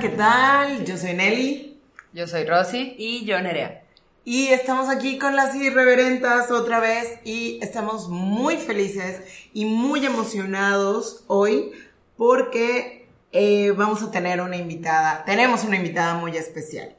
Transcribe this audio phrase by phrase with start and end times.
[0.00, 0.86] ¿qué tal?
[0.86, 1.78] Yo soy Nelly.
[2.14, 2.94] Yo soy Rosy.
[2.96, 3.82] Y yo Nerea.
[4.24, 9.20] Y estamos aquí con las irreverentas otra vez y estamos muy felices
[9.52, 11.72] y muy emocionados hoy
[12.16, 16.96] porque eh, vamos a tener una invitada, tenemos una invitada muy especial.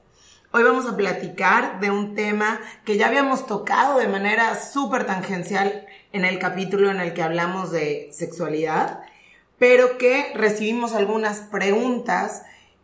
[0.52, 5.88] Hoy vamos a platicar de un tema que ya habíamos tocado de manera súper tangencial
[6.14, 9.00] en el capítulo en el que hablamos de sexualidad,
[9.58, 12.44] pero que recibimos algunas preguntas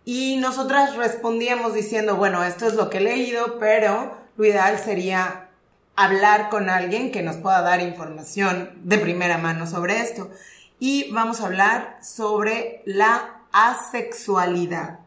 [0.10, 5.50] y nosotras respondíamos diciendo, bueno, esto es lo que he leído, pero lo ideal sería
[5.98, 10.32] hablar con alguien que nos pueda dar información de primera mano sobre esto.
[10.80, 15.00] Y vamos a hablar sobre la asexualidad.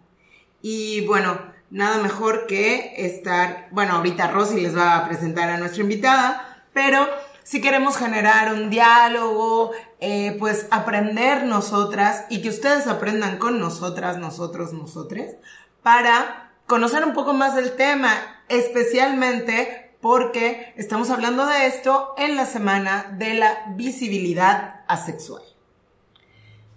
[0.61, 5.83] Y bueno, nada mejor que estar, bueno, ahorita Rosy les va a presentar a nuestra
[5.83, 7.09] invitada, pero
[7.43, 14.17] si queremos generar un diálogo, eh, pues aprender nosotras y que ustedes aprendan con nosotras,
[14.17, 15.37] nosotros, nosotres,
[15.83, 18.13] para conocer un poco más del tema,
[18.49, 25.43] especialmente porque estamos hablando de esto en la semana de la visibilidad asexual.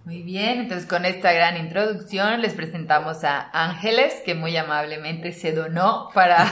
[0.06, 5.54] Muy bien, entonces con esta gran introducción les presentamos a Ángeles, que muy amablemente se
[5.54, 6.46] donó para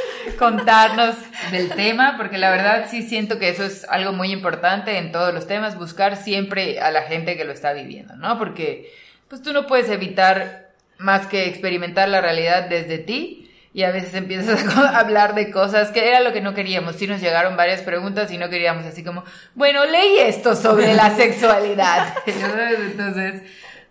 [0.38, 1.16] contarnos
[1.50, 5.34] del tema, porque la verdad sí siento que eso es algo muy importante en todos
[5.34, 8.38] los temas, buscar siempre a la gente que lo está viviendo, ¿no?
[8.38, 8.92] Porque
[9.26, 13.41] pues tú no puedes evitar más que experimentar la realidad desde ti
[13.74, 16.96] y a veces empiezas a hablar de cosas que era lo que no queríamos.
[16.96, 21.10] Sí nos llegaron varias preguntas y no queríamos así como, bueno, leí esto sobre la
[21.16, 22.14] sexualidad.
[22.26, 23.42] Entonces,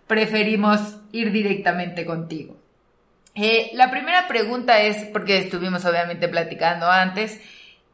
[0.06, 2.56] preferimos ir directamente contigo.
[3.34, 7.40] Eh, la primera pregunta es, porque estuvimos obviamente platicando antes,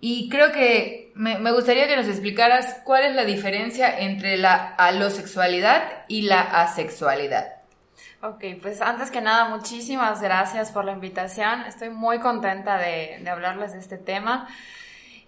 [0.01, 4.55] y creo que me, me, gustaría que nos explicaras cuál es la diferencia entre la
[4.55, 7.58] alosexualidad y la asexualidad.
[8.21, 11.63] Ok, pues antes que nada, muchísimas gracias por la invitación.
[11.63, 14.49] Estoy muy contenta de, de hablarles de este tema.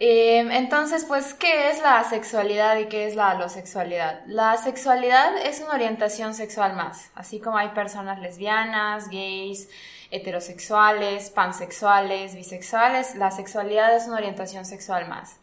[0.01, 4.23] Eh, entonces, pues, ¿qué es la sexualidad y qué es la alosexualidad?
[4.27, 9.69] La sexualidad es una orientación sexual más, así como hay personas lesbianas, gays,
[10.11, 15.37] heterosexuales, pansexuales, bisexuales, la sexualidad es una orientación sexual más.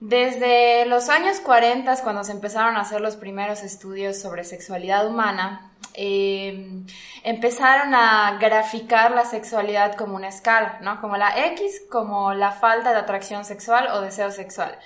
[0.00, 5.67] Desde los años 40, cuando se empezaron a hacer los primeros estudios sobre sexualidad humana,
[5.94, 6.84] eh,
[7.24, 11.00] empezaron a graficar la sexualidad como una escala, ¿no?
[11.00, 14.78] Como la X, como la falta de atracción sexual o deseo sexual.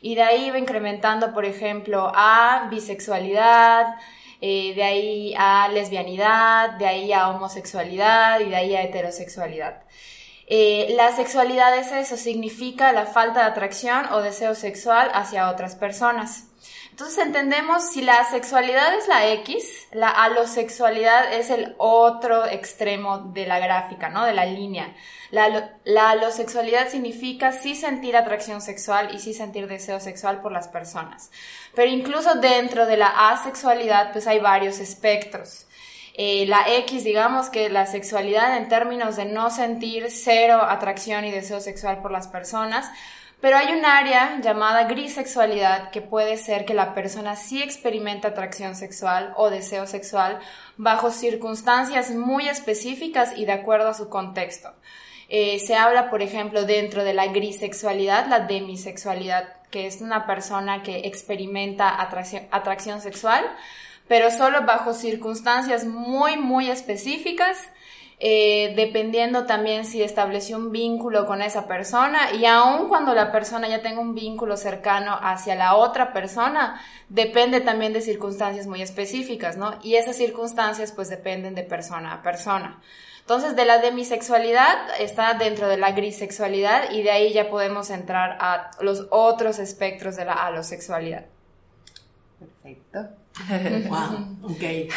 [0.00, 3.96] Y de ahí iba incrementando, por ejemplo, a bisexualidad,
[4.40, 9.82] eh, de ahí a lesbianidad, de ahí a homosexualidad y de ahí a heterosexualidad.
[10.46, 15.76] Eh, la sexualidad es eso, significa la falta de atracción o deseo sexual hacia otras
[15.76, 16.49] personas.
[17.00, 23.46] Entonces entendemos si la sexualidad es la X, la alosexualidad es el otro extremo de
[23.46, 24.26] la gráfica, ¿no?
[24.26, 24.94] De la línea.
[25.30, 30.68] La, la alosexualidad significa sí sentir atracción sexual y sí sentir deseo sexual por las
[30.68, 31.30] personas.
[31.74, 35.64] Pero incluso dentro de la asexualidad, pues hay varios espectros.
[36.12, 41.30] Eh, la X, digamos que la sexualidad en términos de no sentir cero atracción y
[41.30, 42.90] deseo sexual por las personas,
[43.40, 48.74] pero hay un área llamada grisexualidad que puede ser que la persona sí experimenta atracción
[48.74, 50.40] sexual o deseo sexual
[50.76, 54.70] bajo circunstancias muy específicas y de acuerdo a su contexto.
[55.28, 60.82] Eh, se habla, por ejemplo, dentro de la grisexualidad, la demisexualidad, que es una persona
[60.82, 63.44] que experimenta atracción sexual,
[64.08, 67.58] pero solo bajo circunstancias muy, muy específicas
[68.22, 73.66] eh, dependiendo también si estableció un vínculo con esa persona y aun cuando la persona
[73.66, 76.78] ya tenga un vínculo cercano hacia la otra persona,
[77.08, 79.78] depende también de circunstancias muy específicas, ¿no?
[79.82, 82.82] Y esas circunstancias pues dependen de persona a persona.
[83.20, 88.36] Entonces, de la demisexualidad está dentro de la grisexualidad y de ahí ya podemos entrar
[88.38, 91.24] a los otros espectros de la alosexualidad.
[92.38, 93.08] Perfecto.
[93.88, 94.62] Wow, ok.
[94.62, 94.88] E-,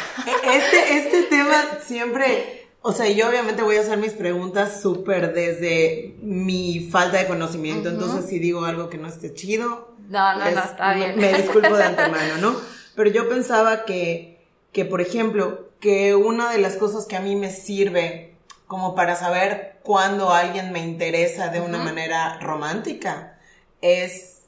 [0.52, 6.16] este, este tema siempre o sea, yo obviamente voy a hacer mis preguntas súper desde
[6.20, 7.88] mi falta de conocimiento.
[7.88, 11.16] Entonces, si digo algo que no esté chido, no, no, no, está bien.
[11.16, 12.54] Me, disculpo de antemano, ¿no?
[12.94, 17.36] Pero yo pensaba que, que, por ejemplo, que una de las cosas que a mí
[17.36, 18.36] me sirve
[18.66, 23.38] como para saber cuándo alguien me interesa de una manera romántica
[23.80, 24.42] es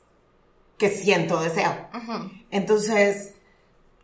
[0.77, 1.75] que siento deseo.
[2.51, 3.33] Entonces,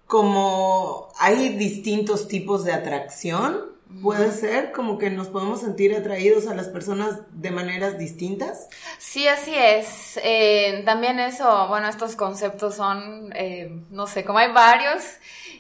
[0.06, 6.54] como hay distintos tipos de atracción, Puede ser como que nos podemos sentir atraídos a
[6.54, 8.68] las personas de maneras distintas.
[8.98, 10.18] Sí, así es.
[10.22, 15.02] Eh, también eso, bueno, estos conceptos son, eh, no sé, como hay varios,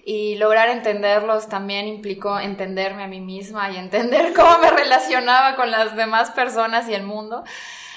[0.04, 5.70] y lograr entenderlos también implicó entenderme a mí misma y entender cómo me relacionaba con
[5.70, 7.44] las demás personas y el mundo.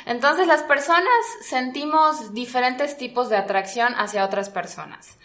[0.05, 1.09] Entonces las personas
[1.41, 5.17] sentimos diferentes tipos de atracción hacia otras personas.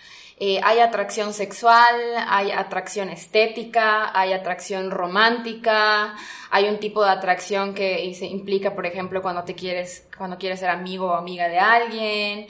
[0.42, 1.94] Eh, hay atracción sexual,
[2.26, 6.16] hay atracción estética, hay atracción romántica,
[6.50, 10.60] hay un tipo de atracción que se implica, por ejemplo, cuando te quieres, cuando quieres
[10.60, 12.46] ser amigo o amiga de alguien.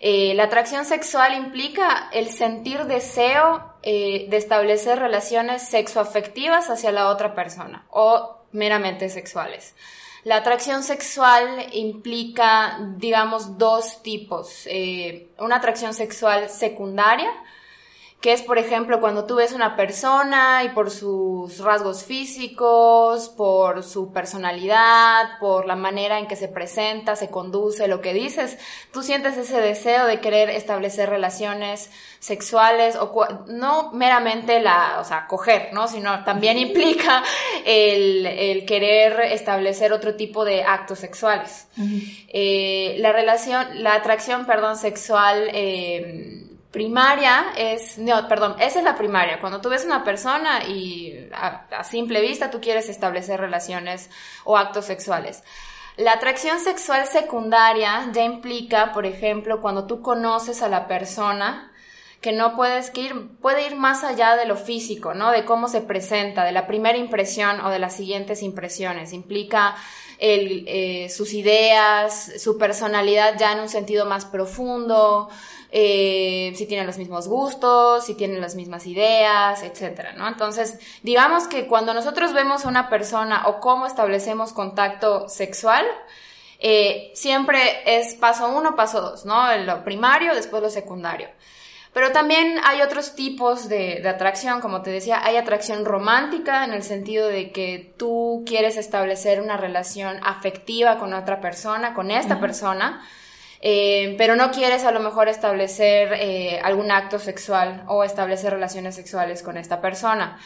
[0.00, 7.08] Eh, la atracción sexual implica el sentir deseo eh, de establecer relaciones sexoafectivas hacia la
[7.08, 9.76] otra persona o meramente sexuales.
[10.28, 14.66] La atracción sexual implica, digamos, dos tipos.
[14.66, 17.30] Eh, una atracción sexual secundaria,
[18.20, 23.84] que es, por ejemplo, cuando tú ves una persona y por sus rasgos físicos, por
[23.84, 28.58] su personalidad, por la manera en que se presenta, se conduce, lo que dices,
[28.92, 33.12] tú sientes ese deseo de querer establecer relaciones sexuales o
[33.46, 35.86] no meramente la, o sea, coger, ¿no?
[35.86, 37.22] Sino también implica
[37.64, 41.68] el, el querer establecer otro tipo de actos sexuales.
[42.28, 48.96] eh, la relación, la atracción, perdón, sexual, eh, primaria es, no, perdón, esa es la
[48.96, 54.10] primaria, cuando tú ves una persona y a, simple vista tú quieres establecer relaciones
[54.44, 55.42] o actos sexuales.
[55.96, 61.72] La atracción sexual secundaria ya implica, por ejemplo, cuando tú conoces a la persona,
[62.20, 65.30] que no puedes que ir, puede ir más allá de lo físico, ¿no?
[65.30, 69.12] De cómo se presenta, de la primera impresión o de las siguientes impresiones.
[69.12, 69.76] Implica
[70.18, 75.28] el, eh, sus ideas, su personalidad ya en un sentido más profundo,
[75.70, 80.26] eh, si tienen los mismos gustos, si tienen las mismas ideas, etcétera, ¿no?
[80.26, 85.84] Entonces, digamos que cuando nosotros vemos a una persona o cómo establecemos contacto sexual,
[86.58, 89.54] eh, siempre es paso uno, paso dos, ¿no?
[89.58, 91.28] Lo primario, después lo secundario.
[91.92, 96.72] Pero también hay otros tipos de, de, atracción, como te decía, hay atracción romántica en
[96.72, 102.34] el sentido de que tú quieres establecer una relación afectiva con otra persona, con esta
[102.34, 102.40] uh -huh.
[102.40, 103.02] persona,
[103.60, 108.94] eh, pero no quieres a lo mejor establecer eh, algún acto sexual o establecer relaciones
[108.94, 110.38] sexuales con esta persona.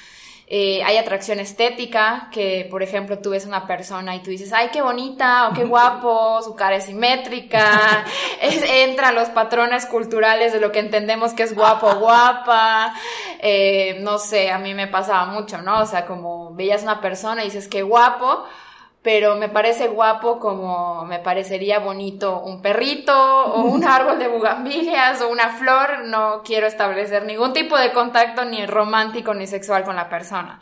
[0.55, 4.69] Eh, hay atracción estética, que por ejemplo tú ves una persona y tú dices, ay,
[4.71, 8.05] qué bonita o qué guapo, su cara es simétrica,
[8.43, 12.93] es, entra los patrones culturales de lo que entendemos que es guapo o guapa,
[13.39, 15.81] eh, no sé, a mí me pasaba mucho, ¿no?
[15.81, 18.45] O sea, como veías una persona y dices, qué guapo,
[19.03, 25.21] pero me parece guapo como me parecería bonito un perrito o un árbol de bugambilias
[25.21, 26.05] o una flor.
[26.05, 30.61] No quiero establecer ningún tipo de contacto ni romántico ni sexual con la persona.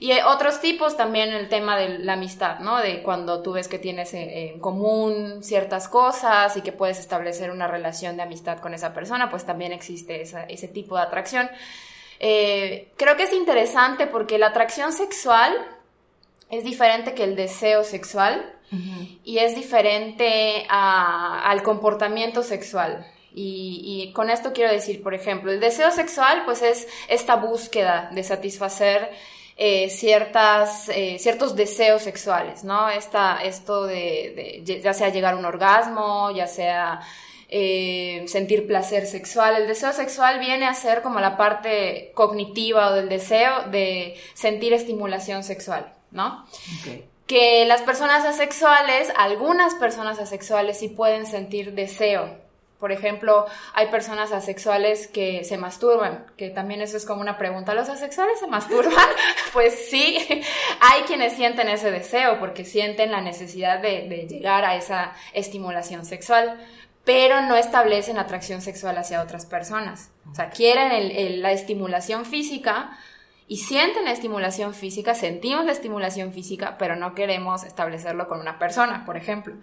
[0.00, 2.78] Y otros tipos también el tema de la amistad, ¿no?
[2.78, 7.66] De cuando tú ves que tienes en común ciertas cosas y que puedes establecer una
[7.66, 11.50] relación de amistad con esa persona, pues también existe esa, ese tipo de atracción.
[12.20, 15.52] Eh, creo que es interesante porque la atracción sexual
[16.50, 18.54] es diferente que el deseo sexual
[19.24, 23.06] y es diferente a, al comportamiento sexual.
[23.34, 28.10] Y, y, con esto quiero decir, por ejemplo, el deseo sexual pues es esta búsqueda
[28.12, 29.10] de satisfacer
[29.56, 32.88] eh, ciertas, eh, ciertos deseos sexuales, ¿no?
[32.88, 37.00] Esta, esto de, de, ya sea llegar a un orgasmo, ya sea
[37.48, 39.56] eh, sentir placer sexual.
[39.56, 44.72] El deseo sexual viene a ser como la parte cognitiva o del deseo de sentir
[44.72, 45.97] estimulación sexual.
[46.10, 46.46] ¿No?
[46.80, 47.08] Okay.
[47.26, 52.46] Que las personas asexuales, algunas personas asexuales sí pueden sentir deseo.
[52.78, 57.74] Por ejemplo, hay personas asexuales que se masturban, que también eso es como una pregunta.
[57.74, 59.08] ¿Los asexuales se masturban?
[59.52, 60.16] pues sí,
[60.80, 66.04] hay quienes sienten ese deseo porque sienten la necesidad de, de llegar a esa estimulación
[66.04, 66.58] sexual
[67.08, 70.10] pero no establecen atracción sexual hacia otras personas.
[70.30, 72.98] O sea, quieren el, el, la estimulación física,
[73.50, 78.58] y sienten la estimulación física, sentimos la estimulación física, pero no queremos establecerlo con una
[78.58, 79.54] persona, por ejemplo.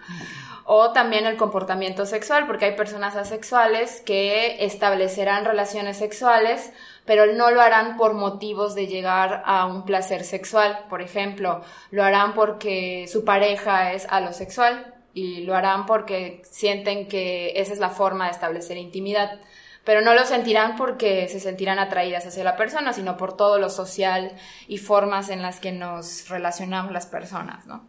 [0.63, 6.73] O también el comportamiento sexual, porque hay personas asexuales que establecerán relaciones sexuales,
[7.05, 11.61] pero no lo harán por motivos de llegar a un placer sexual, por ejemplo,
[11.91, 17.79] lo harán porque su pareja es alosexual y lo harán porque sienten que esa es
[17.79, 19.39] la forma de establecer intimidad
[19.85, 23.69] pero no lo sentirán porque se sentirán atraídas hacia la persona, sino por todo lo
[23.69, 24.33] social
[24.67, 27.87] y formas en las que nos relacionamos las personas, ¿no?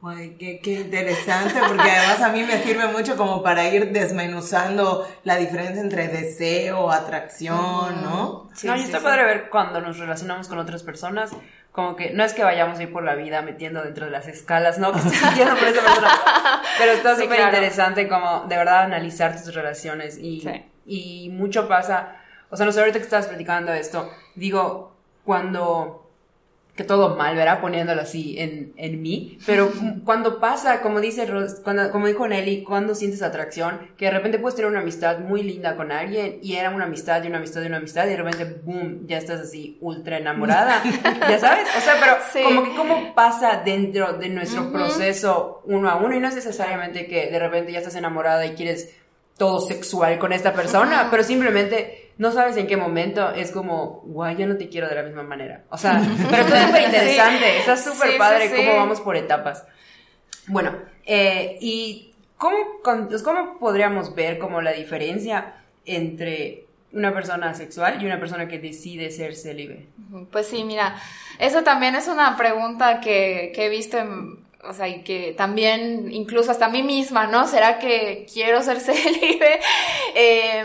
[0.00, 5.08] Ay, qué, qué interesante, porque además a mí me sirve mucho como para ir desmenuzando
[5.24, 8.48] la diferencia entre deseo, atracción, ¿no?
[8.54, 11.32] Sí, no, y está sí, padre ver cuando nos relacionamos con otras personas,
[11.78, 14.26] como que no es que vayamos a ir por la vida metiendo dentro de las
[14.26, 14.90] escalas, ¿no?
[14.92, 16.10] Que estoy sintiendo por esa persona.
[16.76, 17.54] Pero está súper sí, claro.
[17.54, 20.64] interesante como de verdad analizar tus relaciones y, sí.
[20.86, 22.16] y mucho pasa
[22.50, 26.07] O sea, no sé, ahorita que estabas platicando esto, digo, cuando
[26.78, 27.60] que todo mal, ¿verdad?
[27.60, 29.36] Poniéndolo así en, en mí.
[29.44, 29.72] Pero
[30.04, 31.28] cuando pasa, como dice
[31.64, 35.42] cuando, como dijo Nelly, cuando sientes atracción, que de repente puedes tener una amistad muy
[35.42, 38.16] linda con alguien y era una amistad y una amistad y una amistad y de
[38.16, 40.80] repente, boom, ya estás así ultra enamorada.
[41.28, 45.96] ya sabes, o sea, pero como que cómo pasa dentro de nuestro proceso uno a
[45.96, 48.94] uno y no es necesariamente que de repente ya estás enamorada y quieres
[49.36, 54.36] todo sexual con esta persona, pero simplemente no sabes en qué momento es como, guay,
[54.36, 55.64] ya no te quiero de la misma manera.
[55.70, 59.64] O sea, pero está súper interesante, está súper padre cómo vamos por etapas.
[60.48, 62.56] Bueno, eh, y ¿cómo,
[63.08, 68.58] pues, ¿cómo podríamos ver como la diferencia entre una persona sexual y una persona que
[68.58, 69.86] decide ser célibe?
[70.32, 70.96] Pues sí, mira,
[71.38, 76.12] eso también es una pregunta que, que he visto en o sea, y que también,
[76.12, 77.46] incluso hasta a mí misma, ¿no?
[77.46, 79.60] ¿Será que quiero ser célibe?
[80.14, 80.64] Eh,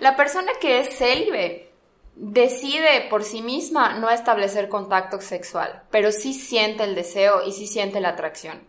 [0.00, 1.70] la persona que es célibe
[2.14, 7.66] decide por sí misma no establecer contacto sexual, pero sí siente el deseo y sí
[7.66, 8.60] siente la atracción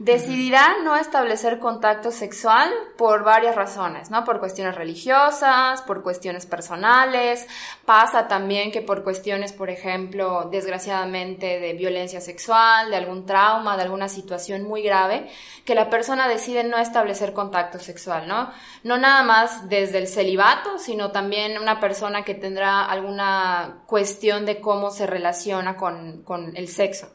[0.00, 4.24] decidirá no establecer contacto sexual por varias razones, ¿no?
[4.24, 7.46] Por cuestiones religiosas, por cuestiones personales,
[7.84, 13.82] pasa también que por cuestiones, por ejemplo, desgraciadamente de violencia sexual, de algún trauma, de
[13.82, 15.28] alguna situación muy grave,
[15.66, 18.50] que la persona decide no establecer contacto sexual, ¿no?
[18.82, 24.62] No nada más desde el celibato, sino también una persona que tendrá alguna cuestión de
[24.62, 27.10] cómo se relaciona con, con el sexo.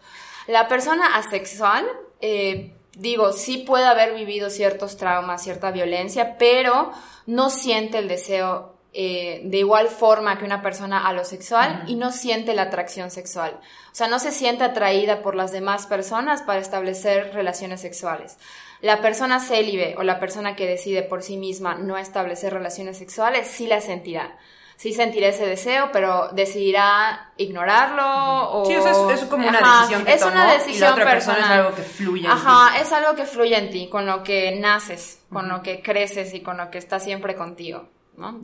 [0.45, 1.87] La persona asexual
[2.27, 6.91] eh, digo, sí puede haber vivido ciertos traumas, cierta violencia, pero
[7.27, 11.95] no siente el deseo eh, de igual forma que una persona a lo sexual y
[11.95, 13.59] no siente la atracción sexual.
[13.91, 18.39] O sea, no se siente atraída por las demás personas para establecer relaciones sexuales.
[18.81, 23.45] La persona célibe o la persona que decide por sí misma no establecer relaciones sexuales
[23.45, 24.35] sí la sentirá
[24.75, 28.03] sí sentirá ese deseo, pero decidirá ignorarlo
[28.51, 28.65] o...
[28.65, 31.37] Sí, es, como una decisión que es una decisión y la otra personal.
[31.37, 34.23] persona es algo que fluye en Ajá, es algo que fluye en ti, con lo
[34.23, 38.39] que naces, con lo que creces y con lo que está siempre contigo, ¿no?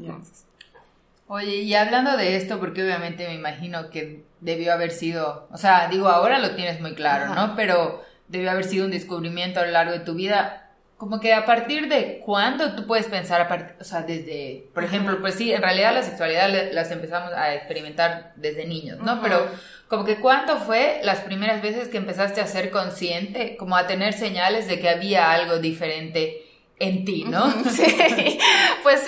[1.27, 5.87] Oye, y hablando de esto, porque obviamente me imagino que debió haber sido, o sea,
[5.87, 7.55] digo, ahora lo tienes muy claro, ¿no?
[7.55, 10.60] Pero debió haber sido un descubrimiento a lo largo de tu vida
[11.01, 15.19] como que a partir de cuándo tú puedes pensar, a o sea, desde, por ejemplo,
[15.19, 19.19] pues sí, en realidad la sexualidad las empezamos a experimentar desde niños, ¿no?
[19.19, 19.47] Pero
[19.87, 24.13] como que cuándo fue las primeras veces que empezaste a ser consciente, como a tener
[24.13, 26.45] señales de que había algo diferente
[26.77, 27.51] en ti, ¿no?
[27.71, 28.37] Sí,
[28.83, 29.01] pues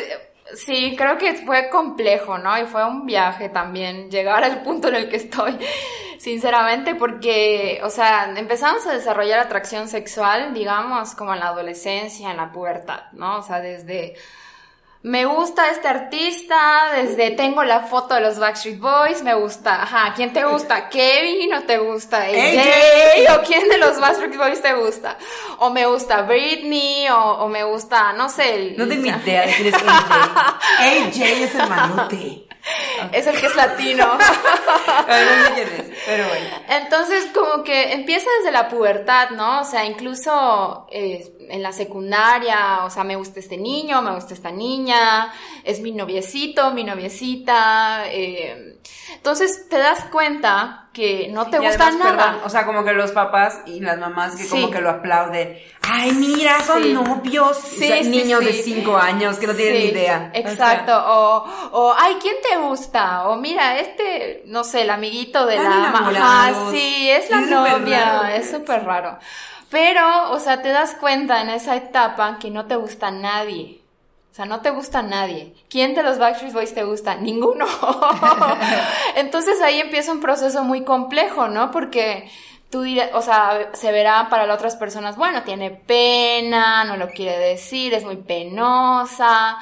[0.55, 2.57] sí, creo que fue complejo, ¿no?
[2.57, 5.57] Y fue un viaje también llegar al punto en el que estoy
[6.19, 12.37] sinceramente, porque, o sea, empezamos a desarrollar atracción sexual, digamos, como en la adolescencia, en
[12.37, 13.39] la pubertad, ¿no?
[13.39, 14.15] O sea, desde
[15.03, 20.13] me gusta este artista, desde tengo la foto de los Backstreet Boys, me gusta, ajá,
[20.15, 20.87] ¿quién te gusta?
[20.89, 23.37] ¿Kevin o te gusta AJ?
[23.37, 25.17] ¿O quién de los Backstreet Boys te gusta?
[25.59, 28.55] O me gusta Britney, o, me gusta, no sé.
[28.55, 30.59] El, no tengo idea de quién es AJ.
[30.79, 32.47] AJ es el manote.
[33.11, 34.05] Es el que es latino.
[35.05, 36.49] pero bueno.
[36.69, 39.61] Entonces, como que empieza desde la pubertad, ¿no?
[39.61, 44.33] O sea, incluso eh, en la secundaria, o sea, me gusta este niño, me gusta
[44.33, 45.33] esta niña,
[45.63, 48.03] es mi noviecito, mi noviecita.
[48.07, 48.79] Eh,
[49.15, 52.41] entonces, te das cuenta que no te gusta nada.
[52.45, 55.57] o sea, como que los papás y las mamás que como que lo aplauden.
[55.81, 57.57] Ay, mira, son novios.
[58.05, 60.31] niños de cinco años que no tienen ni idea.
[60.33, 60.95] Exacto.
[60.95, 63.27] O, o, ay, ¿quién te gusta?
[63.27, 66.71] O mira, este, no sé, el amiguito de la mamá.
[66.71, 68.35] Sí, es la novia.
[68.35, 69.17] Es súper raro.
[69.73, 73.81] Pero, o sea, te das cuenta en esa etapa que no te gusta nadie.
[74.31, 75.55] O sea, no te gusta nadie.
[75.67, 77.15] ¿Quién de los Backstreet Boys te gusta?
[77.15, 77.65] Ninguno.
[79.15, 81.71] Entonces ahí empieza un proceso muy complejo, ¿no?
[81.71, 82.29] Porque
[82.69, 87.09] tú dirás, o sea, se verá para las otras personas, bueno, tiene pena, no lo
[87.09, 89.57] quiere decir, es muy penosa,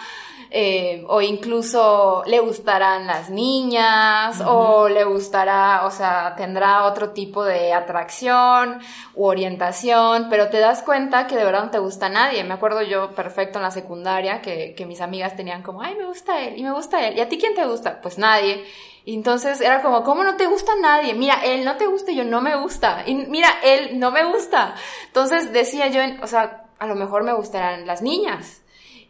[0.53, 7.45] eh, o incluso le gustarán las niñas, o le gustará, o sea, tendrá otro tipo
[7.45, 8.81] de atracción
[9.15, 12.43] u orientación, pero te das cuenta que de verdad no te gusta nadie.
[12.43, 16.05] Me acuerdo yo perfecto en la secundaria que, que mis amigas tenían como, ay, me
[16.05, 18.01] gusta él, y me gusta él, ¿y a ti quién te gusta?
[18.01, 18.65] Pues nadie.
[19.05, 21.13] Y entonces era como, ¿cómo no te gusta nadie?
[21.13, 23.03] Mira, él no te gusta, yo no me gusta.
[23.05, 24.75] Y mira, él no me gusta.
[25.07, 28.60] Entonces decía yo, o sea, a lo mejor me gustarán las niñas.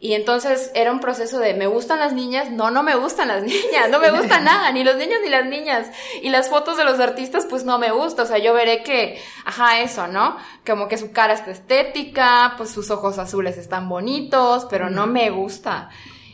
[0.03, 2.49] Y entonces era un proceso de, ¿me gustan las niñas?
[2.49, 5.45] No, no me gustan las niñas, no me gusta nada, ni los niños ni las
[5.45, 5.91] niñas.
[6.23, 9.21] Y las fotos de los artistas, pues no me gusta, o sea, yo veré que,
[9.45, 10.37] ajá, eso, ¿no?
[10.65, 15.29] Como que su cara está estética, pues sus ojos azules están bonitos, pero no me
[15.29, 15.89] gusta.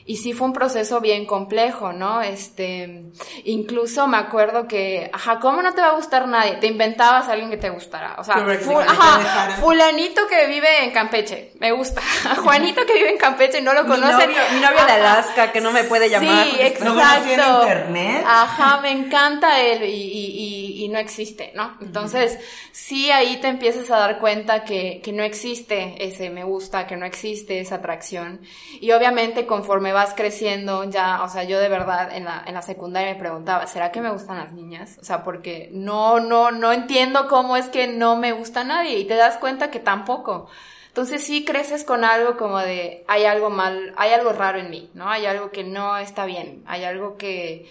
[0.10, 2.22] Y sí fue un proceso bien complejo, ¿no?
[2.22, 3.04] Este,
[3.44, 6.54] incluso me acuerdo que, ajá, ¿cómo no te va a gustar nadie?
[6.56, 8.16] Te inventabas a alguien que te gustara.
[8.18, 12.02] O sea, ajá, fulanito que vive en Campeche, me gusta.
[12.44, 14.28] Juanito que vive en Campeche, no lo Mi conoce.
[14.28, 16.46] novio, mi novio de Alaska que no me puede llamar.
[16.46, 16.86] Sí, ¿No exacto.
[16.96, 18.24] conocía en internet?
[18.26, 21.76] Ajá, me encanta él y, y- y- y no existe, ¿no?
[21.82, 22.38] Entonces,
[22.72, 26.96] sí ahí te empiezas a dar cuenta que, que no existe ese me gusta, que
[26.96, 28.42] no existe esa atracción.
[28.80, 32.62] Y obviamente conforme vas creciendo, ya, o sea, yo de verdad en la, en la
[32.62, 34.98] secundaria me preguntaba, ¿será que me gustan las niñas?
[35.02, 39.06] O sea, porque no, no, no entiendo cómo es que no me gusta nadie y
[39.06, 40.48] te das cuenta que tampoco.
[40.90, 44.90] Entonces sí creces con algo como de hay algo mal, hay algo raro en mí,
[44.94, 45.10] ¿no?
[45.10, 47.68] Hay algo que no está bien, hay algo que,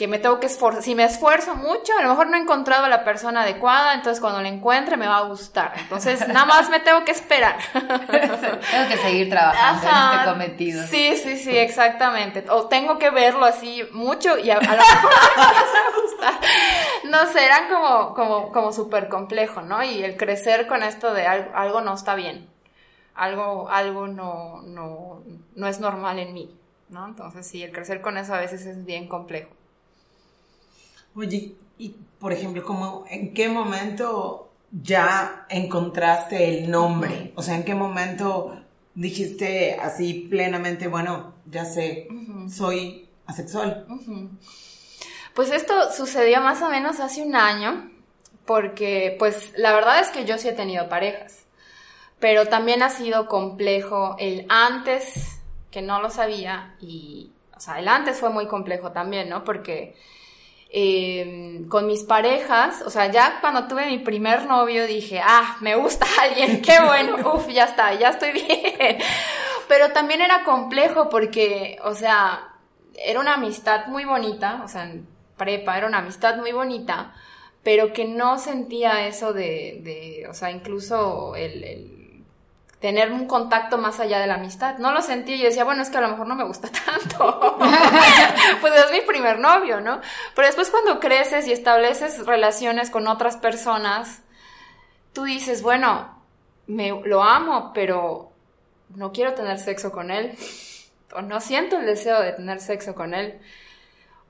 [0.00, 0.82] que me tengo que esforzar.
[0.82, 4.18] Si me esfuerzo mucho, a lo mejor no he encontrado a la persona adecuada, entonces
[4.18, 5.74] cuando la encuentre me va a gustar.
[5.76, 7.58] Entonces nada más me tengo que esperar.
[7.74, 10.14] Tengo que seguir trabajando en Ajá.
[10.14, 10.86] este cometido.
[10.86, 12.46] Sí, sí, sí, exactamente.
[12.48, 16.34] O tengo que verlo así mucho y a, a lo mejor me a gustar.
[17.04, 19.82] No sé, eran como, como, como súper complejo, ¿no?
[19.84, 22.48] Y el crecer con esto de algo, algo no está bien.
[23.14, 25.22] Algo, algo no, no,
[25.54, 27.06] no es normal en mí, ¿no?
[27.06, 29.59] Entonces sí, el crecer con eso a veces es bien complejo.
[31.14, 37.32] Oye, y por ejemplo, como ¿en qué momento ya encontraste el nombre?
[37.34, 38.56] O sea, ¿en qué momento
[38.94, 42.08] dijiste así plenamente, bueno, ya sé,
[42.48, 43.86] soy asexual?
[45.34, 47.90] Pues esto sucedió más o menos hace un año,
[48.44, 51.44] porque pues la verdad es que yo sí he tenido parejas,
[52.18, 55.40] pero también ha sido complejo el antes,
[55.70, 59.44] que no lo sabía, y, o sea, el antes fue muy complejo también, ¿no?
[59.44, 59.96] Porque
[60.72, 65.74] eh, con mis parejas, o sea, ya cuando tuve mi primer novio dije, ah, me
[65.74, 68.48] gusta alguien, qué bueno, uff, ya está, ya estoy bien.
[69.68, 72.54] Pero también era complejo porque, o sea,
[72.94, 74.92] era una amistad muy bonita, o sea,
[75.36, 77.14] prepa era una amistad muy bonita,
[77.62, 81.99] pero que no sentía eso de, de o sea, incluso el, el
[82.80, 84.78] tener un contacto más allá de la amistad.
[84.78, 87.58] No lo sentía y decía, bueno, es que a lo mejor no me gusta tanto.
[88.60, 90.00] pues es mi primer novio, ¿no?
[90.34, 94.22] Pero después cuando creces y estableces relaciones con otras personas,
[95.12, 96.18] tú dices, bueno,
[96.66, 98.32] me, lo amo, pero
[98.94, 100.36] no quiero tener sexo con él.
[101.14, 103.40] O no siento el deseo de tener sexo con él.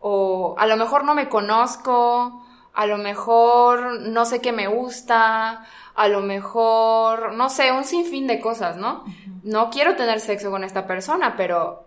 [0.01, 5.67] O a lo mejor no me conozco, a lo mejor no sé qué me gusta,
[5.95, 9.05] a lo mejor, no sé, un sinfín de cosas, ¿no?
[9.43, 11.85] No quiero tener sexo con esta persona, pero,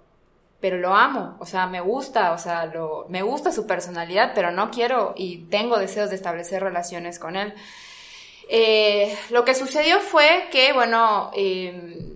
[0.60, 4.52] pero lo amo, o sea, me gusta, o sea, lo, me gusta su personalidad, pero
[4.52, 7.54] no quiero y tengo deseos de establecer relaciones con él.
[8.50, 12.14] Eh, lo que sucedió fue que, bueno, eh,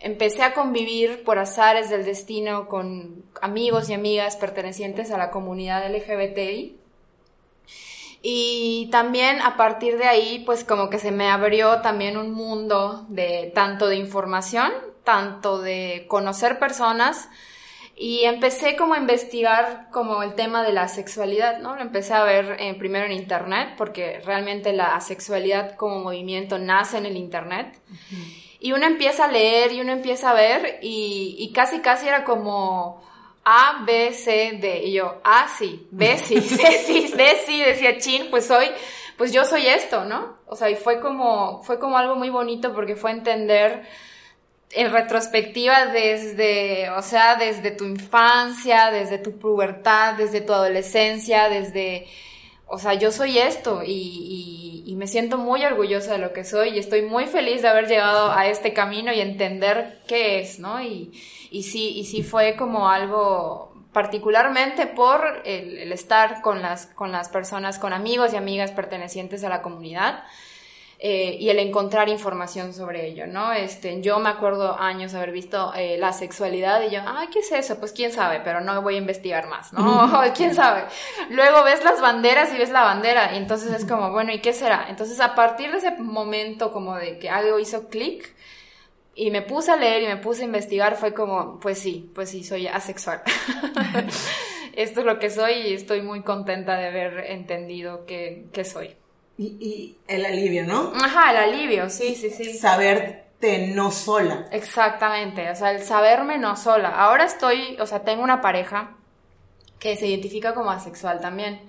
[0.00, 5.88] empecé a convivir por azares del destino con amigos y amigas pertenecientes a la comunidad
[5.88, 6.81] LGBTI.
[8.22, 13.04] Y también a partir de ahí, pues como que se me abrió también un mundo
[13.08, 17.28] de tanto de información, tanto de conocer personas,
[17.96, 21.74] y empecé como a investigar como el tema de la sexualidad, ¿no?
[21.74, 26.98] Lo empecé a ver eh, primero en internet, porque realmente la asexualidad como movimiento nace
[26.98, 27.80] en el internet.
[28.60, 32.22] Y uno empieza a leer y uno empieza a ver y, y casi casi era
[32.22, 33.02] como
[33.44, 34.82] A, B, C, D.
[34.84, 38.66] Y yo, A sí, B sí, C sí, D sí, decía chin, pues soy,
[39.16, 40.36] pues yo soy esto, ¿no?
[40.46, 43.82] O sea, y fue como, fue como algo muy bonito porque fue entender
[44.74, 52.06] en retrospectiva desde, o sea, desde tu infancia, desde tu pubertad, desde tu adolescencia, desde,
[52.66, 56.44] o sea, yo soy esto y, y, y, me siento muy orgullosa de lo que
[56.44, 60.58] soy y estoy muy feliz de haber llegado a este camino y entender qué es,
[60.58, 60.82] ¿no?
[60.82, 61.12] Y,
[61.52, 67.12] y sí, y sí fue como algo particularmente por el, el estar con las, con
[67.12, 70.24] las personas, con amigos y amigas pertenecientes a la comunidad.
[71.04, 73.52] Eh, y el encontrar información sobre ello, ¿no?
[73.52, 77.50] Este, yo me acuerdo años haber visto eh, la sexualidad y yo, ay, ¿qué es
[77.50, 77.80] eso?
[77.80, 80.12] Pues quién sabe, pero no voy a investigar más, ¿no?
[80.36, 80.84] ¿Quién sabe?
[81.30, 84.52] Luego ves las banderas y ves la bandera y entonces es como, bueno, ¿y qué
[84.52, 84.86] será?
[84.90, 88.32] Entonces a partir de ese momento como de que algo hizo clic
[89.14, 92.30] y me puse a leer y me puse a investigar, fue como, pues sí, pues
[92.30, 93.22] sí, soy asexual.
[94.74, 98.96] Esto es lo que soy y estoy muy contenta de haber entendido que, que soy.
[99.36, 100.92] Y, y, el alivio, ¿no?
[100.94, 102.56] Ajá, el alivio, sí, sí, sí.
[102.56, 104.46] Saberte no sola.
[104.50, 106.88] Exactamente, o sea, el saberme no sola.
[106.88, 108.96] Ahora estoy, o sea, tengo una pareja
[109.78, 111.60] que se identifica como asexual también.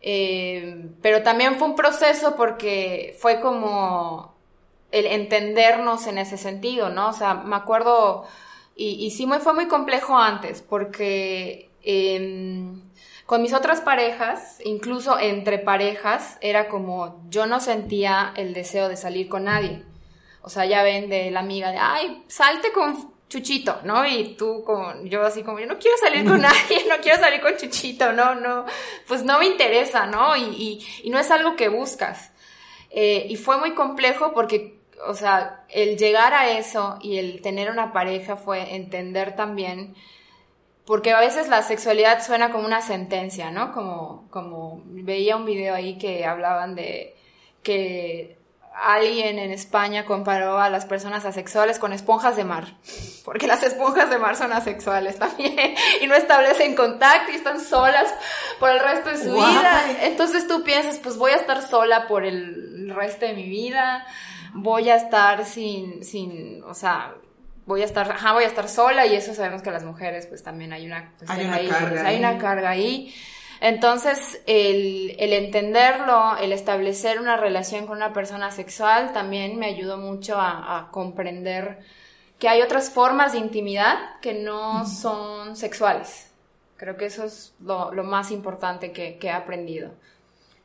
[0.00, 4.31] Eh, pero también fue un proceso porque fue como
[4.92, 7.08] el entendernos en ese sentido, ¿no?
[7.08, 8.24] O sea, me acuerdo
[8.74, 12.80] Y, y sí me fue muy complejo antes, porque em,
[13.26, 18.96] con mis otras parejas, incluso entre parejas, era como yo no sentía el deseo de
[18.96, 19.82] salir con nadie.
[20.42, 24.06] O sea, ya ven de la amiga de, ay, salte con Chuchito, ¿no?
[24.06, 27.40] Y tú como, yo así como, yo no quiero salir con nadie, no quiero salir
[27.40, 28.66] con Chuchito, no, no,
[29.06, 30.36] pues no me interesa, ¿no?
[30.36, 32.32] Y, y, y no es algo que buscas.
[32.90, 37.70] Eh, y fue muy complejo porque, o sea, el llegar a eso y el tener
[37.70, 39.94] una pareja fue entender también,
[40.84, 43.72] porque a veces la sexualidad suena como una sentencia, ¿no?
[43.72, 47.16] Como, como veía un video ahí que hablaban de
[47.62, 48.36] que
[48.74, 52.74] alguien en España comparó a las personas asexuales con esponjas de mar,
[53.24, 58.12] porque las esponjas de mar son asexuales también y no establecen contacto y están solas
[58.58, 59.52] por el resto de su Guay.
[59.52, 59.96] vida.
[60.02, 64.06] Entonces tú piensas, pues voy a estar sola por el resto de mi vida,
[64.54, 67.14] voy a estar sin, sin, o sea,
[67.66, 70.42] voy a estar, ajá, voy a estar sola y eso sabemos que las mujeres pues
[70.42, 72.18] también hay una, pues, Hay una ahí, carga pues, hay ahí.
[72.18, 73.14] una carga ahí.
[73.60, 79.98] Entonces, el, el entenderlo, el establecer una relación con una persona sexual también me ayudó
[79.98, 81.78] mucho a, a comprender
[82.40, 86.32] que hay otras formas de intimidad que no son sexuales.
[86.76, 89.92] Creo que eso es lo, lo más importante que, que he aprendido.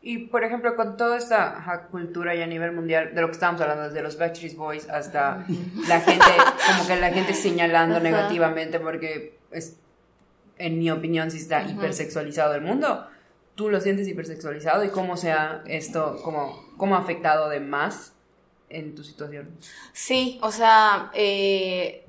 [0.01, 3.33] Y por ejemplo, con toda esta ajá, cultura y a nivel mundial, de lo que
[3.33, 5.45] estábamos hablando, desde los Backstreet Boys hasta
[5.87, 6.25] la gente,
[6.67, 8.03] como que la gente señalando Ajá.
[8.03, 9.77] negativamente porque es,
[10.57, 13.07] en mi opinión, sí está hipersexualizado el mundo.
[13.55, 18.13] ¿Tú lo sientes hipersexualizado y cómo se ha esto, cómo, cómo ha afectado de más
[18.69, 19.49] en tu situación?
[19.93, 22.05] Sí, o sea, eh,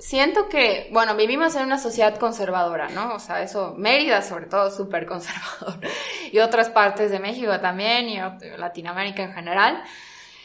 [0.00, 3.14] siento que, bueno, vivimos en una sociedad conservadora, ¿no?
[3.14, 5.78] O sea, eso, Mérida sobre todo, súper conservador.
[6.32, 8.18] Y otras partes de México también, y
[8.56, 9.82] Latinoamérica en general.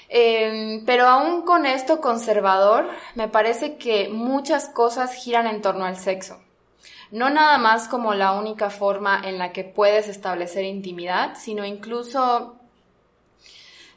[0.09, 5.97] Eh, pero aún con esto conservador, me parece que muchas cosas giran en torno al
[5.97, 6.41] sexo.
[7.11, 12.55] No nada más como la única forma en la que puedes establecer intimidad, sino incluso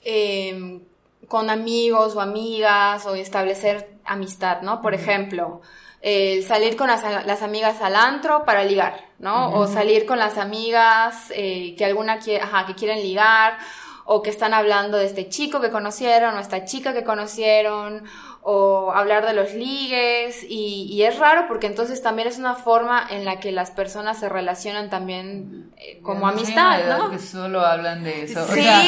[0.04, 0.80] eh,
[1.26, 4.80] con amigos o amigas o establecer amistad, ¿no?
[4.80, 5.60] Por ejemplo,
[6.00, 9.52] el salir con las, las amigas al antro para ligar, ¿no?
[9.52, 13.58] O salir con las amigas eh, que alguna quiere, ajá, que quieren ligar
[14.04, 18.04] o que están hablando de este chico que conocieron o esta chica que conocieron
[18.50, 23.06] o hablar de los ligues y, y es raro porque entonces también es una forma
[23.10, 27.10] en la que las personas se relacionan también eh, como no amistad, ¿no?
[27.10, 28.42] que solo hablan de eso.
[28.44, 28.82] O Sí, sea,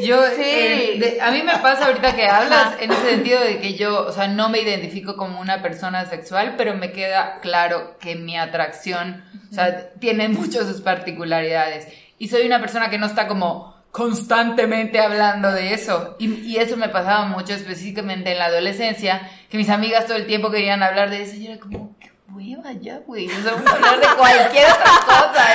[0.00, 0.42] yo, sí.
[0.44, 2.76] eh, de- a mí me pasa ahorita que hablas Ajá.
[2.82, 6.54] en ese sentido de que yo, o sea, no me identifico como una persona sexual,
[6.56, 11.88] pero me queda claro que mi atracción, o sea, tiene muchas sus particularidades.
[12.18, 16.16] Y soy una persona que no está como constantemente hablando de eso.
[16.18, 20.26] Y, y eso me pasaba mucho específicamente en la adolescencia, que mis amigas todo el
[20.26, 21.36] tiempo querían hablar de eso.
[21.36, 23.26] Y yo era como, qué hueva ya, güey.
[23.26, 25.46] O sea, vamos a hablar de cualquier otra cosa.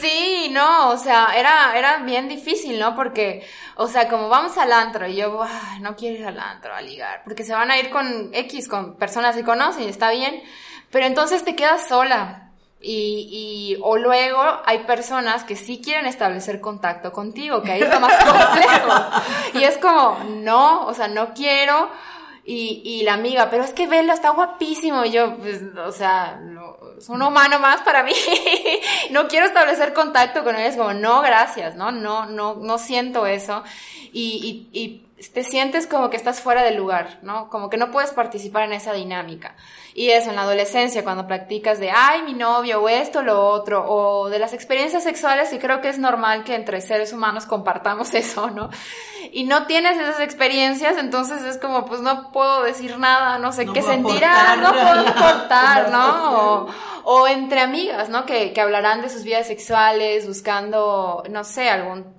[0.00, 2.94] Sí, no, o sea, era, era bien difícil, ¿no?
[2.96, 6.74] Porque, o sea, como vamos al antro y yo, "Ay, no quiero ir al antro
[6.74, 10.10] a ligar, porque se van a ir con X, con personas que conocen, y está
[10.10, 10.42] bien,
[10.90, 12.47] pero entonces te quedas sola.
[12.80, 17.90] Y, y, o luego hay personas que sí quieren establecer contacto contigo, que ahí es
[17.92, 19.20] lo más complejo.
[19.54, 21.90] Y es como, no, o sea, no quiero.
[22.44, 25.04] Y, y la amiga, pero es que Velo está guapísimo.
[25.04, 28.12] Y yo, pues, o sea, no, es un humano más para mí.
[29.10, 30.66] no quiero establecer contacto con él.
[30.66, 31.90] Es como, no, gracias, ¿no?
[31.90, 33.64] No, no, no siento eso.
[34.12, 37.48] Y, y, y te sientes como que estás fuera del lugar, ¿no?
[37.48, 39.56] Como que no puedes participar en esa dinámica.
[39.92, 43.84] Y eso, en la adolescencia, cuando practicas de, ay, mi novio, o esto, lo otro,
[43.88, 48.14] o de las experiencias sexuales, y creo que es normal que entre seres humanos compartamos
[48.14, 48.70] eso, ¿no?
[49.32, 53.64] Y no tienes esas experiencias, entonces es como, pues no puedo decir nada, no sé
[53.64, 56.38] No qué sentirá, aportar no puedo aportar, ¿no?
[56.38, 56.68] O,
[57.04, 58.24] o entre amigas, ¿no?
[58.24, 62.17] Que, que hablarán de sus vidas sexuales, buscando, no sé, algún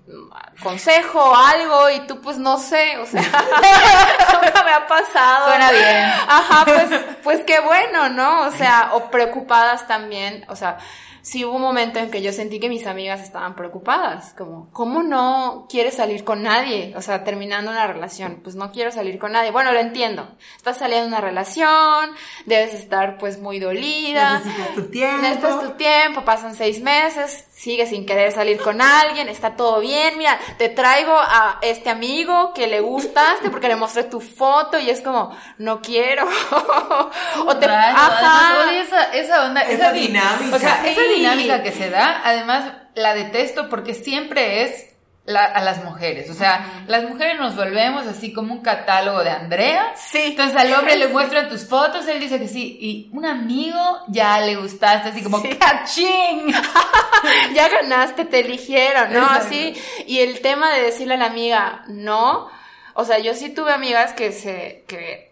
[0.62, 3.22] consejo, algo, y tú pues no sé, o sea,
[4.42, 5.48] nunca me ha pasado.
[5.48, 6.06] Suena bien.
[6.28, 8.48] Ajá, pues, pues qué bueno, ¿no?
[8.48, 10.78] O sea, o preocupadas también, o sea,
[11.22, 15.04] sí hubo un momento en que yo sentí que mis amigas estaban preocupadas, como, ¿cómo
[15.04, 16.94] no quieres salir con nadie?
[16.96, 19.52] O sea, terminando una relación, pues no quiero salir con nadie.
[19.52, 20.28] Bueno, lo entiendo.
[20.58, 22.12] Estás saliendo de una relación,
[22.46, 24.40] debes estar pues muy dolida.
[24.40, 25.22] Necesitas tu tiempo.
[25.22, 30.18] Necesitas tu tiempo, pasan seis meses, sigues sin querer salir con alguien, está todo bien,
[30.18, 34.90] mira, te traigo a este amigo que le gustaste porque le mostré tu foto y
[34.90, 36.26] es como, no quiero.
[37.46, 38.50] o te, Raro, ajá.
[38.66, 40.56] además, esa, esa onda, Esa esa, di- dinámica.
[40.56, 44.86] O sea, esa dinámica que se da, además la detesto porque siempre es
[45.30, 46.30] la- a las mujeres.
[46.30, 49.94] O sea, las mujeres nos volvemos así como un catálogo de Andrea.
[49.96, 50.20] Sí.
[50.32, 52.78] Entonces al hombre le muestran tus fotos, él dice que sí.
[52.82, 55.50] Y un amigo ya le gustaste, así como Sí.
[55.56, 56.52] ¡cachín!
[57.54, 59.20] ya ganaste, te eligieron, ¿no?
[59.22, 59.46] Exacto.
[59.48, 59.74] Así,
[60.08, 62.50] y el tema de decirle a la amiga, no,
[62.94, 65.32] o sea, yo sí tuve amigas que se, que,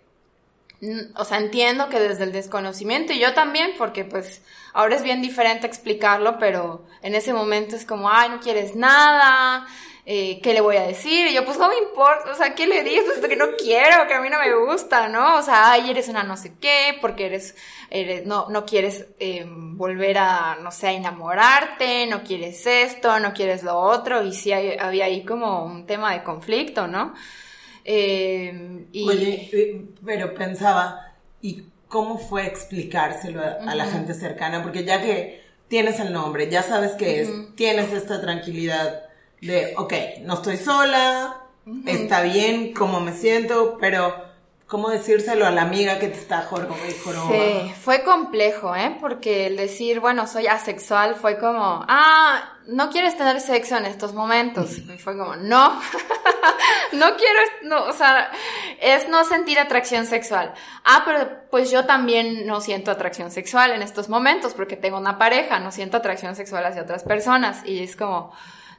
[0.82, 4.42] mm, o sea, entiendo que desde el desconocimiento, y yo también, porque pues
[4.74, 9.66] ahora es bien diferente explicarlo, pero en ese momento es como, ay, no quieres nada,
[10.10, 11.28] eh, ¿qué le voy a decir?
[11.28, 13.16] Y yo, pues no me importa, o sea, ¿qué le dices?
[13.20, 15.38] Pues, que no quiero, que a mí no me gusta, ¿no?
[15.38, 17.56] O sea, ay, eres una no sé qué, porque eres,
[17.90, 23.34] eres no, no quieres eh, volver a, no sé, a enamorarte, no quieres esto, no
[23.34, 27.14] quieres lo otro, y sí hay- había ahí como un tema de conflicto, ¿no?
[27.84, 34.64] Eh, y, Oye, eh, pero pensaba, ¿y cómo fue explicárselo a, a la gente cercana?
[34.64, 39.07] Porque ya que tienes el nombre, ya sabes qué es, tienes esta tranquilidad
[39.42, 41.42] de, ok, no estoy sola,
[41.86, 44.14] está bien cómo me siento, pero
[44.68, 47.32] ¿cómo decírselo a la amiga que te está joroba y joroba?
[47.32, 48.98] Sí, fue complejo, ¿eh?
[49.00, 54.14] Porque el decir, bueno, soy asexual fue como, ah, no quieres tener sexo en estos
[54.14, 54.78] momentos.
[54.78, 55.80] Y fue como, no,
[56.92, 58.30] no quiero, no, o sea,
[58.82, 60.54] es no sentir atracción sexual.
[60.84, 65.18] Ah, pero pues yo también no siento atracción sexual en estos momentos porque tengo una
[65.18, 67.62] pareja, no siento atracción sexual hacia otras personas.
[67.66, 68.34] Y es como,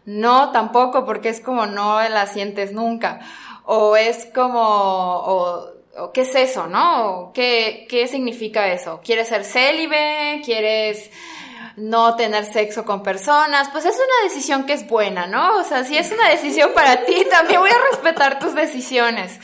[0.09, 3.21] no, tampoco, porque es como no la sientes nunca.
[3.65, 5.67] O es como, o,
[5.99, 7.31] o ¿qué es eso, no?
[7.35, 9.03] ¿Qué, ¿Qué significa eso?
[9.05, 10.41] ¿Quieres ser célibe?
[10.47, 11.11] ¿Quieres
[11.77, 13.69] no tener sexo con personas?
[13.69, 15.59] Pues es una decisión que es buena, ¿no?
[15.59, 19.39] O sea, si es una decisión para ti, también voy a respetar tus decisiones.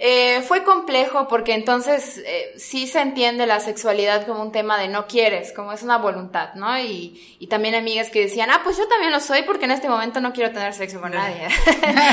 [0.00, 4.86] Eh, fue complejo porque entonces eh, sí se entiende la sexualidad como un tema de
[4.86, 6.78] no quieres, como es una voluntad, ¿no?
[6.78, 9.88] Y, y también amigas que decían, ah, pues yo también lo soy porque en este
[9.88, 11.48] momento no quiero tener sexo con nadie.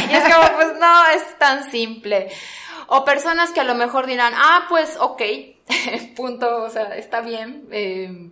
[0.10, 2.30] y es como, pues no, es tan simple.
[2.88, 5.22] O personas que a lo mejor dirán, ah, pues ok,
[6.16, 7.68] punto, o sea, está bien.
[7.72, 8.32] eh,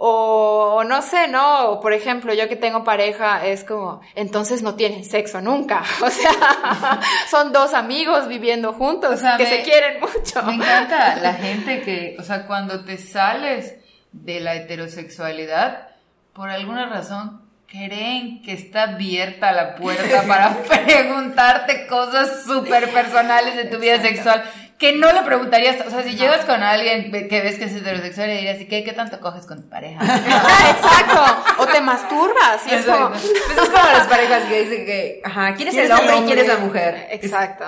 [0.00, 1.70] o, no sé, ¿no?
[1.70, 5.82] O por ejemplo, yo que tengo pareja, es como, entonces no tienen sexo nunca.
[6.02, 10.42] O sea, son dos amigos viviendo juntos O sea, que me- se quieren mucho.
[10.44, 13.74] Me encanta la gente que, o sea, cuando te sales
[14.12, 15.88] de la heterosexualidad,
[16.32, 23.64] por alguna razón creen que está abierta la puerta para preguntarte cosas súper personales de
[23.64, 24.42] tu vida sexual
[24.78, 28.30] que no le preguntarías, o sea, si llegas con alguien que ves que es heterosexual
[28.30, 30.00] y dirías, ¿y qué, qué tanto coges con tu pareja?
[30.04, 31.62] Exacto.
[31.62, 32.64] O te masturbas.
[32.70, 33.10] Y es como.
[33.10, 36.22] Pues es como las parejas que dicen que, ajá, ¿quién es ¿Quién el hombre y
[36.22, 37.08] quién es la mujer?
[37.10, 37.64] exacto.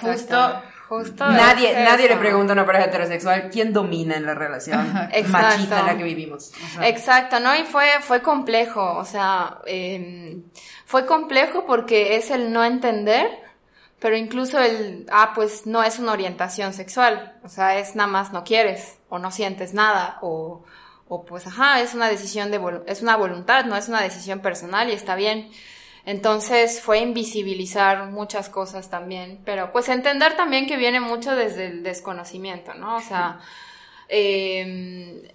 [0.00, 1.28] Justo, justo.
[1.28, 4.80] Nadie, es nadie le pregunta a una pareja heterosexual quién domina en la relación
[5.12, 5.28] Exacto.
[5.48, 6.52] machista en la que vivimos.
[6.64, 6.88] Ajá.
[6.88, 7.54] Exacto, ¿no?
[7.56, 10.38] Y fue, fue complejo, o sea, eh,
[10.84, 13.28] fue complejo porque es el no entender,
[14.06, 18.32] pero incluso el, ah, pues no es una orientación sexual, o sea, es nada más
[18.32, 20.62] no quieres, o no sientes nada, o,
[21.08, 24.90] o pues, ajá, es una decisión de, es una voluntad, no es una decisión personal
[24.90, 25.50] y está bien.
[26.04, 31.82] Entonces fue invisibilizar muchas cosas también, pero pues entender también que viene mucho desde el
[31.82, 32.98] desconocimiento, ¿no?
[32.98, 33.40] O sea,
[34.08, 35.34] eh,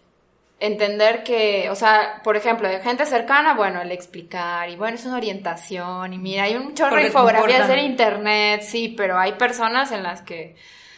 [0.61, 5.05] entender que, o sea, por ejemplo, de gente cercana, bueno, el explicar, y bueno, es
[5.05, 9.91] una orientación, y mira, hay un chorro de infografías en internet, sí, pero hay personas
[9.91, 10.55] en las que,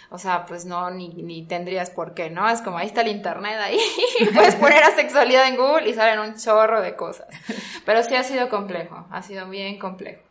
[0.09, 2.47] o sea, pues no, ni, ni tendrías por qué, ¿no?
[2.49, 3.79] Es como, ahí está el internet ahí,
[4.35, 7.27] puedes poner asexualidad en Google y salen un chorro de cosas.
[7.85, 10.21] Pero sí ha sido complejo, ha sido bien complejo.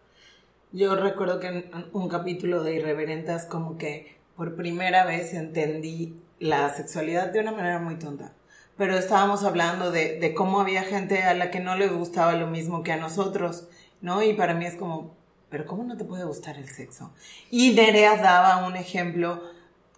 [0.73, 6.68] Yo recuerdo que en un capítulo de Irreverentas como que por primera vez entendí la
[6.68, 8.33] sexualidad de una manera muy tonta.
[8.77, 12.47] Pero estábamos hablando de, de cómo había gente a la que no le gustaba lo
[12.47, 13.65] mismo que a nosotros,
[14.01, 14.23] ¿no?
[14.23, 15.15] Y para mí es como,
[15.51, 17.11] pero ¿cómo no te puede gustar el sexo?
[17.51, 19.43] Y Nerea daba un ejemplo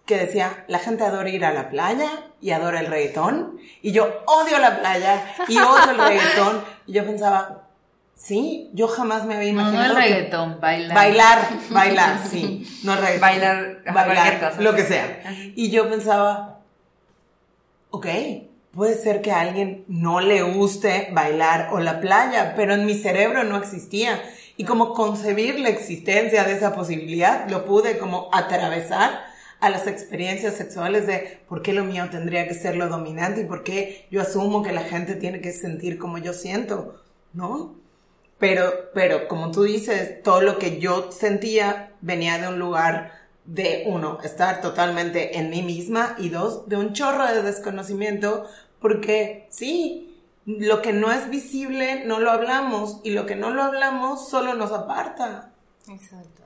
[0.05, 2.09] que decía, la gente adora ir a la playa
[2.41, 7.05] y adora el reggaetón, y yo odio la playa y odio el reggaetón, y yo
[7.05, 7.63] pensaba,
[8.13, 10.95] sí, yo jamás me había No, imaginado no el que- reggaetón, bailar.
[10.95, 11.39] Bailar,
[11.71, 12.67] bailar, sí.
[12.83, 13.21] No reggaetón.
[13.21, 14.61] Bailar, cualquier cosa.
[14.61, 15.23] lo que sea.
[15.55, 16.59] Y yo pensaba,
[17.89, 18.05] ok,
[18.75, 22.95] puede ser que a alguien no le guste bailar o la playa, pero en mi
[22.95, 24.21] cerebro no existía.
[24.57, 29.23] Y como concebir la existencia de esa posibilidad, lo pude como atravesar
[29.59, 33.45] a las experiencias sexuales de por qué lo mío tendría que ser lo dominante y
[33.45, 37.01] por qué yo asumo que la gente tiene que sentir como yo siento,
[37.33, 37.75] ¿no?
[38.37, 43.11] Pero, pero como tú dices, todo lo que yo sentía venía de un lugar
[43.45, 48.47] de, uno, estar totalmente en mí misma y dos, de un chorro de desconocimiento,
[48.79, 53.63] porque sí, lo que no es visible no lo hablamos y lo que no lo
[53.63, 55.51] hablamos solo nos aparta.
[55.89, 56.43] Exacto.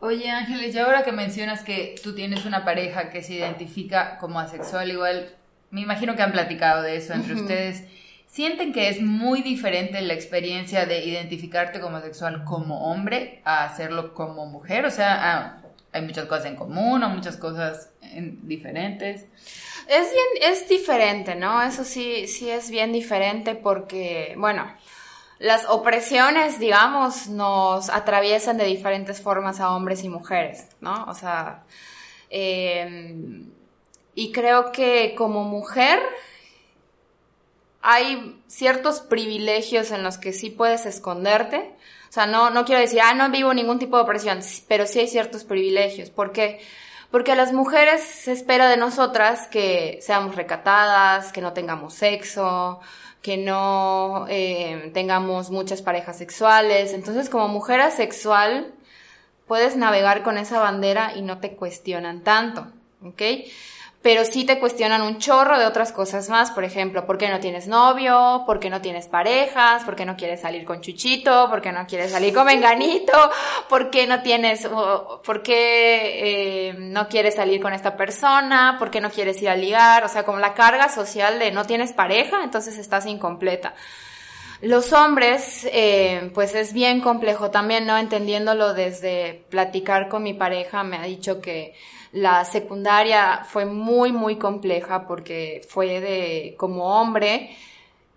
[0.00, 4.40] Oye Ángeles, y ahora que mencionas que tú tienes una pareja que se identifica como
[4.40, 5.30] asexual, igual,
[5.70, 7.84] me imagino que han platicado de eso entre ustedes.
[8.26, 14.14] ¿Sienten que es muy diferente la experiencia de identificarte como asexual como hombre a hacerlo
[14.14, 14.86] como mujer?
[14.86, 15.62] O sea, ah,
[15.92, 19.26] hay muchas cosas en común o muchas cosas en- diferentes.
[19.88, 21.62] Es bien, es diferente, ¿no?
[21.62, 24.72] Eso sí, sí es bien diferente porque, bueno,
[25.38, 31.04] las opresiones, digamos, nos atraviesan de diferentes formas a hombres y mujeres, ¿no?
[31.08, 31.64] O sea,
[32.30, 33.44] eh,
[34.14, 35.98] y creo que como mujer
[37.80, 41.74] hay ciertos privilegios en los que sí puedes esconderte.
[42.08, 45.00] O sea, no, no quiero decir, ah, no vivo ningún tipo de opresión, pero sí
[45.00, 46.10] hay ciertos privilegios.
[46.10, 46.60] ¿Por qué?
[46.60, 46.64] Porque
[47.32, 52.80] a las mujeres se espera de nosotras que seamos recatadas, que no tengamos sexo,
[53.20, 56.94] que no eh, tengamos muchas parejas sexuales.
[56.94, 58.72] Entonces, como mujer asexual,
[59.46, 62.66] puedes navegar con esa bandera y no te cuestionan tanto,
[63.04, 63.22] ¿ok?
[64.02, 67.38] Pero sí te cuestionan un chorro de otras cosas más, por ejemplo, ¿por qué no
[67.38, 68.42] tienes novio?
[68.44, 69.84] ¿Por qué no tienes parejas?
[69.84, 71.48] ¿Por qué no quieres salir con Chuchito?
[71.48, 73.12] ¿Por qué no quieres salir con Menganito?
[73.68, 78.74] ¿Por qué no tienes, por qué eh, no quieres salir con esta persona?
[78.76, 80.04] ¿Por qué no quieres ir a ligar?
[80.04, 83.74] O sea, como la carga social de no tienes pareja, entonces estás incompleta.
[84.62, 87.98] Los hombres, eh, pues es bien complejo también, ¿no?
[87.98, 91.74] Entendiéndolo desde platicar con mi pareja, me ha dicho que
[92.12, 97.56] la secundaria fue muy, muy compleja porque fue de, como hombre,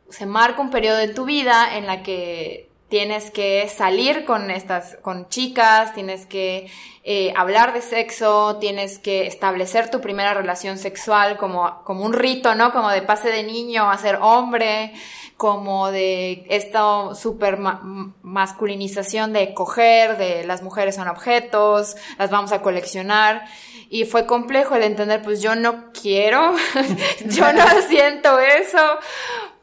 [0.10, 4.97] se marca un periodo en tu vida en la que tienes que salir con estas,
[5.01, 6.69] con chicas, tienes que
[7.03, 12.53] eh, hablar de sexo, tienes que establecer tu primera relación sexual como, como un rito,
[12.53, 12.71] ¿no?
[12.71, 14.93] Como de pase de niño a ser hombre,
[15.36, 17.81] como de esta super ma-
[18.21, 23.45] masculinización de coger, de las mujeres son objetos, las vamos a coleccionar.
[23.89, 26.56] Y fue complejo el entender, pues yo no quiero,
[27.28, 29.00] yo no siento eso,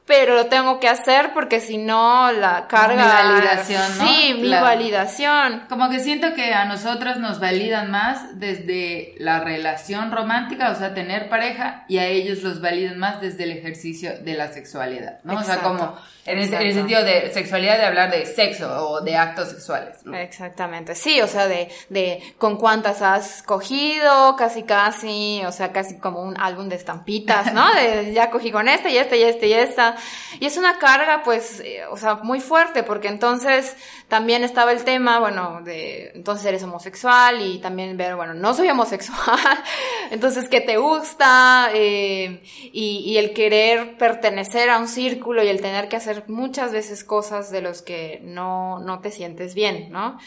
[0.06, 3.04] pero lo tengo que hacer porque si no la carga...
[3.04, 4.06] Mi validación, ¿no?
[4.06, 5.62] Sí, mi validación.
[5.68, 10.92] Como que siento que a nosotras nos validan más desde la relación romántica, o sea,
[10.92, 15.38] tener pareja, y a ellos los validan más desde el ejercicio de la sexualidad, ¿no?
[15.38, 19.00] o sea, como en el, en el sentido de sexualidad de hablar de sexo o
[19.00, 20.04] de actos sexuales.
[20.04, 20.16] ¿no?
[20.16, 25.98] Exactamente, sí, o sea, de, de con cuántas has cogido, casi casi, o sea, casi
[25.98, 27.74] como un álbum de estampitas, ¿no?
[27.74, 29.96] De ya cogí con esta y esta y esta y esta.
[30.38, 34.84] Y es una carga, pues, eh, o sea, muy fuerte, porque entonces también estaba el
[34.84, 39.38] tema, bueno, de entonces eres homosexual y también ver, bueno, no soy homosexual,
[40.10, 41.70] entonces, ¿qué te gusta?
[41.74, 46.72] Eh, y, y el querer pertenecer a un círculo y el tener que hacer muchas
[46.72, 50.18] veces cosas de los que no, no te sientes bien, ¿no?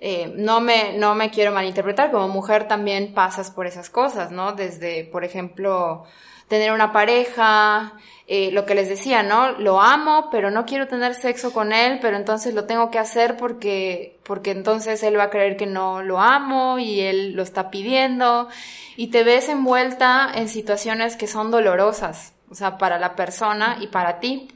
[0.00, 4.52] Eh, no me, no me quiero malinterpretar, como mujer también pasas por esas cosas, ¿no?
[4.52, 6.04] Desde, por ejemplo,
[6.48, 7.94] tener una pareja,
[8.26, 9.52] eh, lo que les decía, ¿no?
[9.52, 13.36] Lo amo, pero no quiero tener sexo con él, pero entonces lo tengo que hacer
[13.36, 17.70] porque, porque entonces él va a creer que no lo amo y él lo está
[17.70, 18.48] pidiendo
[18.96, 23.88] y te ves envuelta en situaciones que son dolorosas, o sea, para la persona y
[23.88, 24.48] para ti.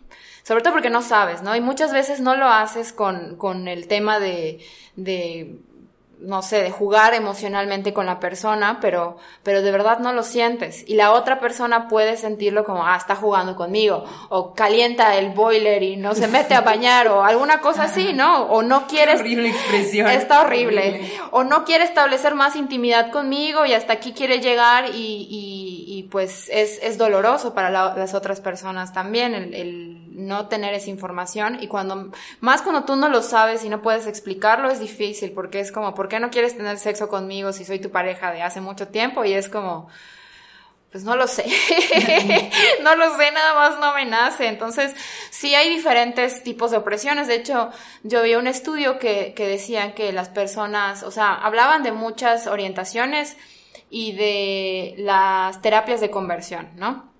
[0.48, 1.54] Sobre todo porque no sabes, ¿no?
[1.54, 4.60] Y muchas veces no lo haces con, con el tema de,
[4.96, 5.58] de,
[6.20, 10.84] no sé, de jugar emocionalmente con la persona, pero, pero de verdad no lo sientes.
[10.88, 15.82] Y la otra persona puede sentirlo como, ah, está jugando conmigo, o calienta el boiler
[15.82, 18.44] y no se mete a bañar, o alguna cosa así, ¿no?
[18.46, 19.20] O no quieres...
[19.20, 20.08] horrible expresión.
[20.08, 21.12] Está horrible.
[21.30, 26.02] O no quiere establecer más intimidad conmigo y hasta aquí quiere llegar y, y, y
[26.04, 30.90] pues es, es doloroso para la- las otras personas también el, el no tener esa
[30.90, 35.32] información y cuando, más cuando tú no lo sabes y no puedes explicarlo es difícil
[35.32, 38.42] porque es como, ¿por qué no quieres tener sexo conmigo si soy tu pareja de
[38.42, 39.24] hace mucho tiempo?
[39.24, 39.88] Y es como,
[40.90, 41.44] pues no lo sé,
[42.82, 44.48] no lo sé, nada más no me nace.
[44.48, 44.94] Entonces,
[45.30, 47.28] sí hay diferentes tipos de opresiones.
[47.28, 47.70] De hecho,
[48.02, 52.46] yo vi un estudio que, que decían que las personas, o sea, hablaban de muchas
[52.46, 53.36] orientaciones
[53.90, 57.17] y de las terapias de conversión, ¿no?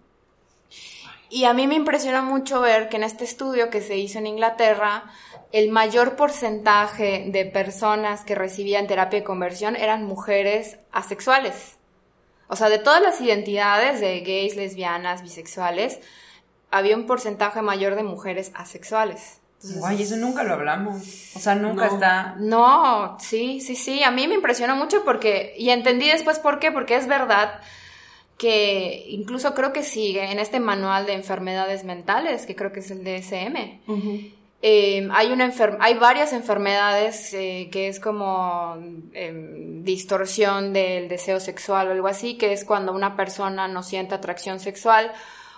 [1.31, 4.27] Y a mí me impresionó mucho ver que en este estudio que se hizo en
[4.27, 5.05] Inglaterra,
[5.53, 11.77] el mayor porcentaje de personas que recibían terapia de conversión eran mujeres asexuales.
[12.49, 16.01] O sea, de todas las identidades de gays, lesbianas, bisexuales,
[16.71, 19.41] había un porcentaje mayor de mujeres asexuales.
[19.57, 21.03] Entonces, Guay, eso nunca lo hablamos.
[21.35, 21.95] O sea, nunca No.
[21.95, 22.35] está.
[22.39, 26.71] no, sí, sí, sí, a mí me impresionó mucho porque, y entendí después por qué,
[26.73, 27.61] porque es verdad
[28.39, 32.91] que incluso creo que sigue en este manual de enfermedades mentales, que creo que es
[32.91, 33.81] el DSM.
[34.63, 38.77] Eh, hay, una hay varias enfermedades eh, que es como
[39.13, 44.15] em, distorsión del deseo sexual o algo así, que es cuando una persona no siente
[44.15, 45.13] atracción sexual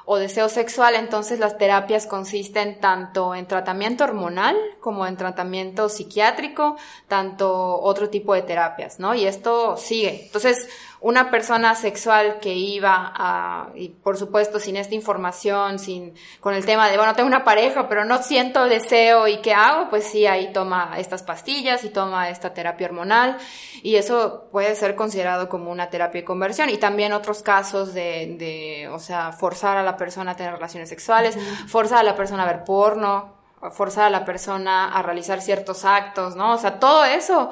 [0.07, 6.77] o deseo sexual, entonces las terapias consisten tanto en tratamiento hormonal como en tratamiento psiquiátrico,
[7.07, 9.15] tanto otro tipo de terapias, ¿no?
[9.15, 10.25] Y esto sigue.
[10.25, 10.69] Entonces,
[11.03, 16.67] una persona sexual que iba a, y por supuesto sin esta información, sin, con el
[16.67, 20.27] tema de, bueno, tengo una pareja, pero no siento deseo y qué hago, pues sí,
[20.27, 23.39] ahí toma estas pastillas y toma esta terapia hormonal
[23.83, 28.37] y eso puede ser considerado como una terapia de conversión y también otros casos de,
[28.39, 32.43] de o sea, forzar a la persona a tener relaciones sexuales, forzar a la persona
[32.43, 33.41] a ver porno,
[33.71, 36.55] forzar a la persona a realizar ciertos actos, ¿no?
[36.55, 37.51] O sea, todo eso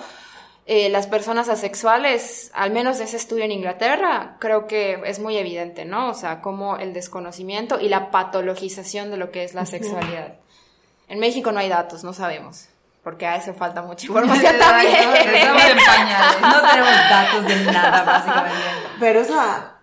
[0.71, 5.39] eh, las personas asexuales, al menos de ese estudio en Inglaterra, creo que es muy
[5.39, 6.11] evidente, ¿no?
[6.11, 10.35] O sea, como el desconocimiento y la patologización de lo que es la sexualidad.
[11.09, 12.69] En México no hay datos, no sabemos.
[13.03, 14.95] Porque a eso falta mucha información también.
[14.95, 18.67] Estamos en pañales, no tenemos datos de nada, básicamente.
[19.01, 19.79] Pero esa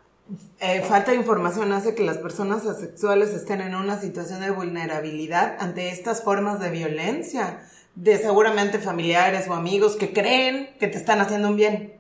[0.60, 5.58] eh, falta de información hace que las personas asexuales estén en una situación de vulnerabilidad
[5.60, 7.62] ante estas formas de violencia
[7.96, 11.94] de seguramente familiares o amigos que creen que te están haciendo un bien.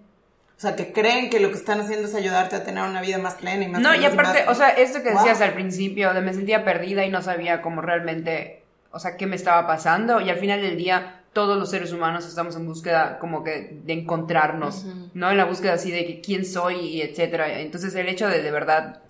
[0.58, 3.18] O sea, que creen que lo que están haciendo es ayudarte a tener una vida
[3.18, 6.22] más plena y más No, y aparte, o sea, esto que decías al principio, de
[6.22, 10.30] me sentía perdida y no sabía cómo realmente, o sea, qué me estaba pasando, y
[10.30, 14.86] al final del día, todos los seres humanos estamos en búsqueda como que de encontrarnos,
[15.14, 15.30] ¿no?
[15.30, 17.60] En la búsqueda así de que quién soy y etcétera.
[17.60, 19.02] Entonces, el hecho de de verdad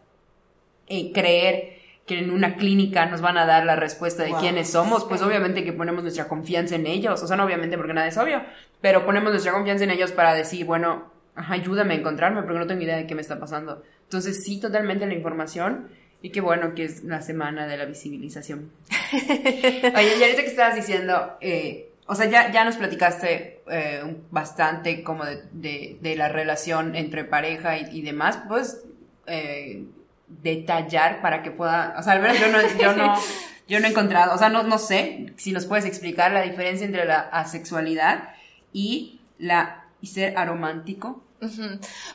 [0.87, 5.05] eh, creer que en una clínica nos van a dar la respuesta de quiénes somos,
[5.05, 8.17] pues obviamente que ponemos nuestra confianza en ellos, o sea, no obviamente porque nada es
[8.17, 8.43] obvio,
[8.79, 12.83] pero ponemos nuestra confianza en ellos para decir, bueno, ayúdame a encontrarme porque no tengo
[12.83, 13.81] idea de qué me está pasando.
[14.03, 15.89] Entonces, sí, totalmente la información
[16.21, 18.71] y qué bueno que es la semana de la visibilización.
[19.13, 25.01] Oye, y ahorita que estabas diciendo, eh, o sea, ya, ya nos platicaste eh, bastante
[25.01, 28.83] como de, de, la relación entre pareja y, y demás, pues...
[29.25, 29.85] Eh,
[30.27, 33.15] detallar para que pueda, o sea, al menos yo no, yo no,
[33.67, 36.85] yo no he encontrado, o sea, no, no sé si nos puedes explicar la diferencia
[36.85, 38.29] entre la asexualidad
[38.73, 41.23] y la y ser aromántico.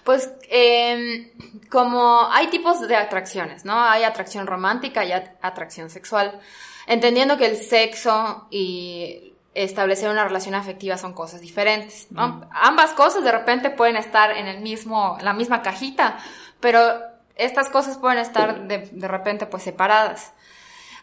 [0.05, 1.31] Pues em,
[1.71, 3.81] como hay tipos de atracciones, ¿no?
[3.81, 6.41] Hay atracción romántica y atracción sexual.
[6.87, 12.49] Entendiendo que el sexo y establecer una relación afectiva son cosas diferentes, ¿no?
[12.53, 16.19] Ambas cosas de repente pueden estar en el mismo, la misma cajita,
[16.61, 17.01] pero
[17.41, 20.33] estas cosas pueden estar de, de repente pues separadas.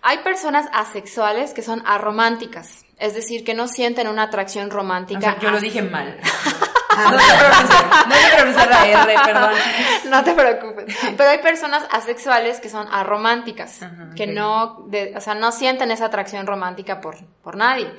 [0.01, 5.37] Hay personas asexuales que son arománticas, es decir, que no sienten una atracción romántica.
[5.39, 6.19] yo lo dije mal.
[6.97, 9.51] no te pronunciar la R, perdón.
[10.09, 10.95] No te preocupes.
[11.17, 13.81] Pero hay personas asexuales que son arománticas,
[14.15, 17.91] que no, o sea, no sienten esa atracción romántica por, por nadie.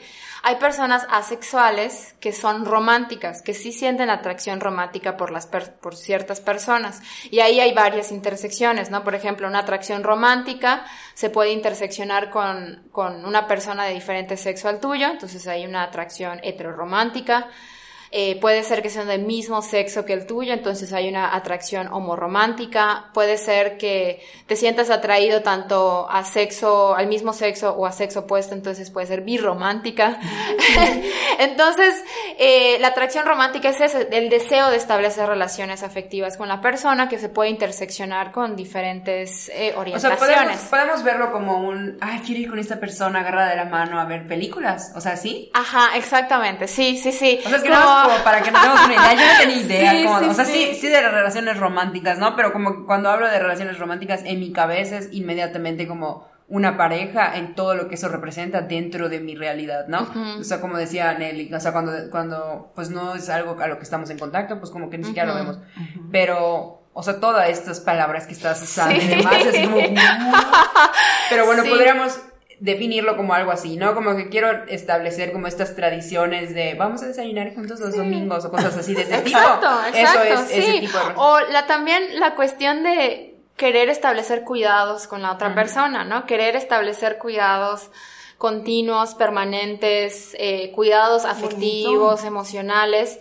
[0.43, 6.41] Hay personas asexuales que son románticas, que sí sienten atracción romántica por las por ciertas
[6.41, 7.01] personas.
[7.31, 9.05] Y ahí hay varias intersecciones, ¿no?
[9.05, 10.85] Por ejemplo, una atracción romántica
[11.15, 15.83] se puede interseccionar con, con una persona de diferente sexo al tuyo, entonces hay una
[15.83, 17.49] atracción heteroromántica
[18.11, 21.89] eh, puede ser que sean del mismo sexo que el tuyo, entonces hay una atracción
[21.89, 23.11] homoromántica.
[23.13, 28.21] Puede ser que te sientas atraído tanto a sexo, al mismo sexo o a sexo
[28.21, 30.19] opuesto, entonces puede ser birromántica.
[31.39, 32.03] entonces,
[32.39, 37.09] eh, la atracción romántica es ese, el deseo de establecer relaciones afectivas con la persona
[37.09, 40.23] que se puede interseccionar con diferentes eh, orientaciones.
[40.23, 43.65] O sea, podemos, verlo como un, ay, quiero ir con esta persona agarrada de la
[43.67, 45.51] mano a ver películas, o sea, ¿sí?
[45.55, 47.41] Ajá, exactamente, sí, sí, sí.
[47.45, 49.15] O sea, es que no como para que nos demos una idea.
[49.15, 50.11] Yo no tenía idea.
[50.19, 50.77] o sea, sí.
[50.81, 52.37] sí, de las relaciones románticas, ¿no?
[52.37, 57.37] Pero como cuando hablo de relaciones románticas, en mi cabeza es inmediatamente como una pareja
[57.37, 60.09] en todo lo que eso representa dentro de mi realidad, ¿no?
[60.41, 63.77] O sea, como decía Nelly, o sea, cuando, cuando pues no es algo a lo
[63.77, 65.59] que estamos en contacto, pues como que ni siquiera lo vemos.
[66.11, 69.77] Pero, o sea, todas estas palabras que estás usando y demás, es como...
[71.31, 72.19] Pero bueno, podríamos
[72.61, 73.95] definirlo como algo así, ¿no?
[73.95, 78.51] Como que quiero establecer como estas tradiciones de vamos a desayunar juntos los domingos o
[78.51, 79.39] cosas así de ese tipo.
[79.39, 81.15] Exacto, Eso es ese tipo de...
[81.17, 86.27] O la, también la cuestión de querer establecer cuidados con la otra persona, ¿no?
[86.27, 87.91] Querer establecer cuidados
[88.39, 93.19] continuos, permanentes, eh, cuidados afectivos, emocionales,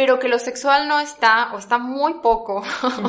[0.00, 2.62] pero que lo sexual no está o está muy poco.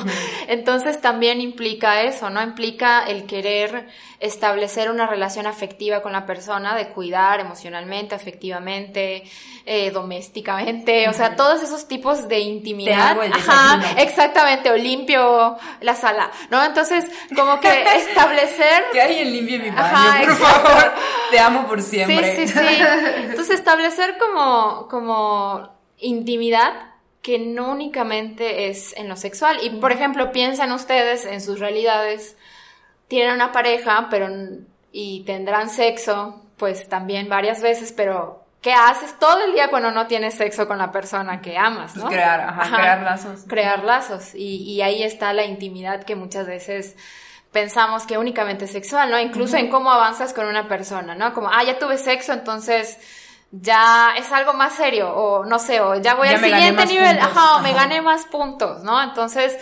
[0.50, 2.44] Entonces también implica eso, ¿no?
[2.44, 3.88] Implica el querer
[4.20, 9.24] establecer una relación afectiva con la persona, de cuidar emocionalmente, afectivamente,
[9.66, 13.18] eh, domésticamente, o sea, todos esos tipos de intimidad.
[13.32, 16.62] Ajá, exactamente, o limpio la sala, ¿no?
[16.62, 18.84] Entonces, como que establecer...
[18.92, 20.92] que alguien limpie mi baño, por favor.
[21.32, 22.36] Te amo por siempre.
[22.36, 22.84] Sí, sí, sí.
[23.30, 26.92] Entonces, establecer como, como intimidad
[27.22, 29.60] que no únicamente es en lo sexual.
[29.64, 32.36] Y, por ejemplo, piensan ustedes en sus realidades,
[33.08, 34.28] tienen una pareja, pero
[34.92, 40.08] y tendrán sexo, pues también varias veces, pero ¿qué haces todo el día cuando no
[40.08, 43.44] tienes sexo con la persona que amas, pues crear, ajá, crear lazos.
[43.48, 44.36] Crear lazos.
[44.36, 46.96] Y, y ahí está la intimidad que muchas veces
[47.52, 49.20] pensamos que únicamente es sexual, ¿no?
[49.20, 51.34] Incluso en cómo avanzas con una persona, ¿no?
[51.34, 52.98] Como, ah, ya tuve sexo, entonces
[53.52, 57.58] ya es algo más serio, o no sé, o ya voy al siguiente nivel, ajá,
[57.58, 59.04] o me gané más puntos, ¿no?
[59.04, 59.58] Entonces,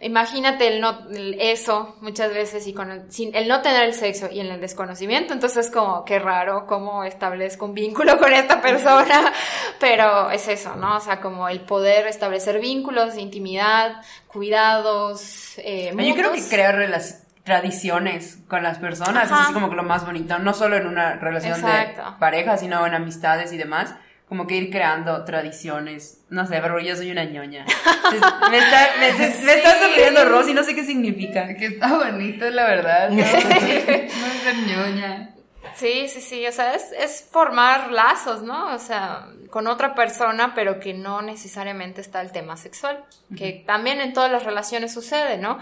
[0.00, 1.06] imagínate el no,
[1.38, 4.60] eso muchas veces y con el, sin, el no tener el sexo y en el
[4.60, 9.32] desconocimiento, entonces es como, qué raro, cómo establezco un vínculo con esta persona,
[9.78, 10.96] pero es eso, ¿no?
[10.96, 17.27] O sea, como el poder establecer vínculos, intimidad, cuidados, eh, Yo creo que crear relaciones
[17.48, 21.14] tradiciones con las personas, es así como que lo más bonito, no solo en una
[21.14, 23.94] relación de pareja, sino en amistades y demás,
[24.28, 27.64] como que ir creando tradiciones, no sé, pero yo soy una ñoña.
[28.50, 29.08] me está, me,
[29.54, 31.54] está sonriendo Rosy, no sé qué significa.
[31.54, 33.08] Que está bonito, la verdad.
[33.08, 35.30] No, no ñoña.
[35.76, 38.74] Sí, sí, sí, o sea, es, es formar lazos, ¿no?
[38.74, 43.02] O sea, con otra persona, pero que no necesariamente está el tema sexual,
[43.34, 45.58] que también en todas las relaciones sucede, ¿no?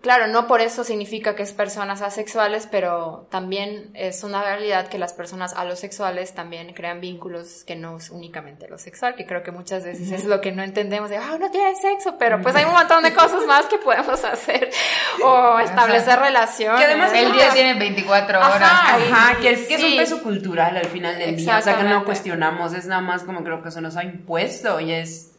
[0.00, 4.98] Claro, no por eso significa que es personas asexuales, pero también es una realidad que
[4.98, 9.52] las personas alosexuales también crean vínculos que no es únicamente lo sexual, que creo que
[9.52, 12.64] muchas veces es lo que no entendemos de, ah, no tiene sexo, pero pues hay
[12.64, 14.70] un montón de cosas más que podemos hacer
[15.24, 16.80] o establecer relaciones.
[16.80, 18.62] Que además el día tiene 24 horas.
[18.62, 22.74] Ajá, que, es, un peso cultural al final del día, o sea que no cuestionamos,
[22.74, 25.33] es nada más como creo que se nos ha impuesto y es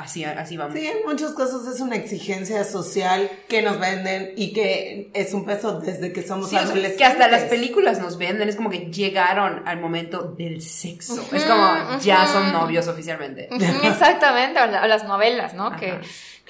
[0.00, 0.78] Así, así vamos.
[0.78, 5.44] Sí, en muchos casos es una exigencia social que nos venden y que es un
[5.44, 6.96] peso desde que somos adolescentes.
[6.96, 11.22] que hasta las películas nos venden, es como que llegaron al momento del sexo.
[11.32, 13.50] es como ya son novios oficialmente.
[13.82, 15.76] exactamente, o, las novelas, ¿no?
[15.76, 16.00] Que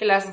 [0.01, 0.25] que las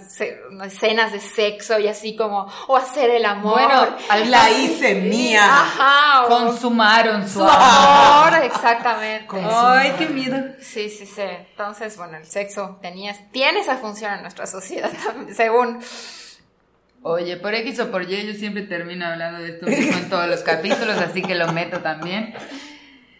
[0.64, 3.52] escenas de sexo y así como, o hacer el amor.
[3.52, 3.96] Bueno,
[4.30, 5.44] la hice mía.
[5.44, 6.26] Ajá.
[6.26, 8.44] Consumaron su, amor.
[8.44, 9.26] Exactamente.
[9.30, 10.38] Ay, qué miedo.
[10.58, 11.20] Sí, sí, sí.
[11.20, 14.90] Entonces, bueno, el sexo tenía, tiene esa función en nuestra sociedad,
[15.36, 15.80] según...
[17.02, 20.40] Oye, por X o por Y yo siempre termino hablando de esto en todos los
[20.40, 22.34] capítulos, así que lo meto también.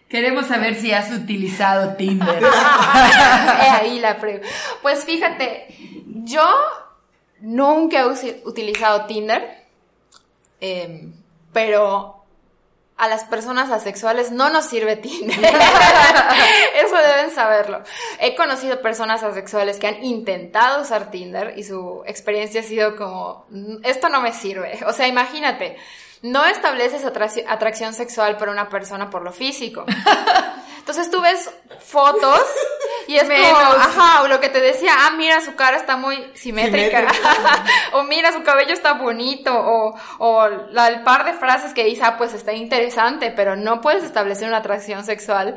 [0.09, 2.43] Queremos saber si has utilizado Tinder.
[2.43, 4.45] ahí la prueba.
[4.81, 5.67] Pues fíjate,
[6.05, 6.43] yo
[7.41, 8.05] nunca he
[8.43, 9.65] utilizado Tinder,
[10.59, 11.13] em,
[11.53, 12.19] pero
[12.97, 15.37] a las personas asexuales no nos sirve Tinder.
[16.75, 17.81] Eso deben saberlo.
[18.19, 23.45] He conocido personas asexuales que han intentado usar Tinder y su experiencia ha sido como,
[23.83, 24.79] esto no me sirve.
[24.85, 25.77] O sea, imagínate,
[26.21, 29.85] no estableces atracción sexual por una persona por lo físico.
[30.79, 31.49] Entonces tú ves
[31.85, 32.41] fotos
[33.07, 36.31] y es como, ajá, o lo que te decía, ah, mira, su cara está muy
[36.33, 37.07] simétrica,
[37.93, 42.17] o mira, su cabello está bonito, o, o el par de frases que dice, ah,
[42.17, 45.55] pues está interesante, pero no puedes establecer una atracción sexual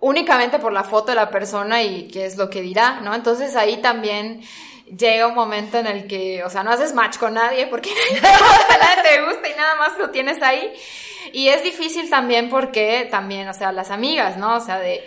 [0.00, 3.14] únicamente por la foto de la persona y qué es lo que dirá, ¿no?
[3.14, 4.42] Entonces ahí también
[4.96, 7.90] llega un momento en el que, o sea, no haces match con nadie porque
[8.22, 10.72] nadie te gusta y nada más lo tienes ahí.
[11.32, 14.56] Y es difícil también porque también, o sea, las amigas, ¿no?
[14.56, 15.06] O sea, de,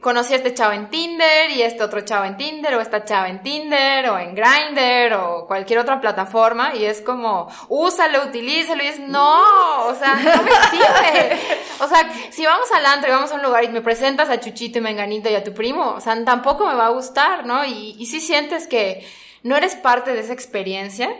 [0.00, 3.28] conocí a este chavo en Tinder y este otro chavo en Tinder o esta chava
[3.28, 8.86] en Tinder o en Grindr o cualquier otra plataforma y es como, úsalo, utilízalo y
[8.86, 11.38] es, no, o sea, no me sirve.
[11.80, 14.38] O sea, si vamos al antro y vamos a un lugar y me presentas a
[14.38, 17.64] Chuchito y Menganito y a tu primo, o sea, tampoco me va a gustar, ¿no?
[17.64, 19.06] Y, y si sientes que
[19.42, 21.10] no eres parte de esa experiencia,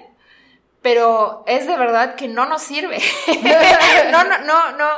[0.85, 2.99] pero es de verdad que no nos sirve.
[4.13, 4.89] no, no, no, no,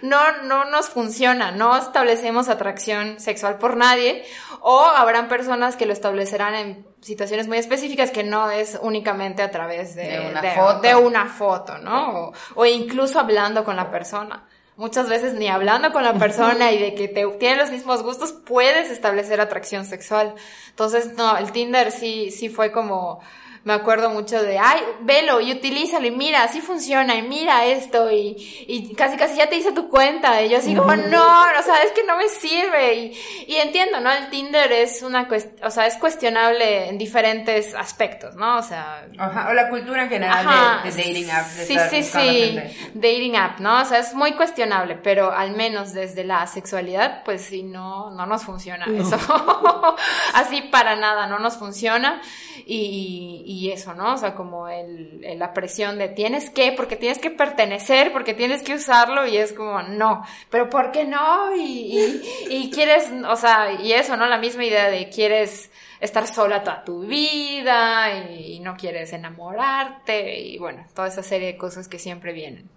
[0.00, 1.50] no, no nos funciona.
[1.50, 4.24] No establecemos atracción sexual por nadie.
[4.62, 9.50] O habrán personas que lo establecerán en situaciones muy específicas que no es únicamente a
[9.50, 10.80] través de, una, foto.
[10.80, 12.32] de una foto, ¿no?
[12.54, 14.48] O, incluso hablando con la persona.
[14.76, 18.32] Muchas veces ni hablando con la persona y de que te tienen los mismos gustos
[18.32, 20.34] puedes establecer atracción sexual.
[20.70, 23.20] Entonces, no, el Tinder sí, sí fue como,
[23.64, 28.10] me acuerdo mucho de, ay, velo y utilízalo y mira, así funciona y mira esto
[28.10, 28.36] y,
[28.68, 31.82] y casi casi ya te hice tu cuenta y yo así como, no, o sea,
[31.82, 34.12] es que no me sirve y, y entiendo, ¿no?
[34.12, 35.26] El Tinder es una,
[35.62, 38.58] o sea, es cuestionable en diferentes aspectos, ¿no?
[38.58, 39.06] O sea...
[39.16, 41.46] Ajá, o la cultura en general de, dating app.
[41.46, 42.60] sí, sí, sí,
[42.92, 43.80] dating app, ¿no?
[43.80, 48.26] O sea, es muy cuestionable, pero al menos desde la sexualidad, pues sí, no, no
[48.26, 49.16] nos funciona eso.
[50.34, 52.20] así para nada, no nos funciona
[52.66, 54.14] y, y, eso, ¿no?
[54.14, 58.62] O sea, como el, la presión de tienes que, porque tienes que pertenecer, porque tienes
[58.62, 61.54] que usarlo y es como, no, pero ¿por qué no?
[61.56, 64.26] Y, y, quieres, o sea, y eso, ¿no?
[64.26, 70.58] La misma idea de quieres estar sola toda tu vida y, no quieres enamorarte y
[70.58, 72.68] bueno, toda esa serie de cosas que siempre vienen.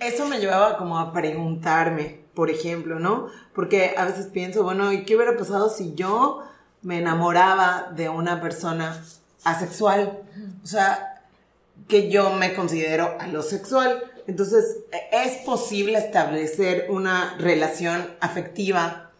[0.00, 3.28] Eso me llevaba como a preguntarme, por ejemplo, ¿no?
[3.54, 6.42] Porque a veces pienso, bueno, ¿y qué hubiera pasado si yo
[6.82, 9.02] me enamoraba de una persona
[9.44, 10.20] asexual,
[10.62, 11.22] o sea,
[11.88, 14.02] que yo me considero alosexual.
[14.26, 14.78] Entonces,
[15.10, 19.10] ¿es posible establecer una relación afectiva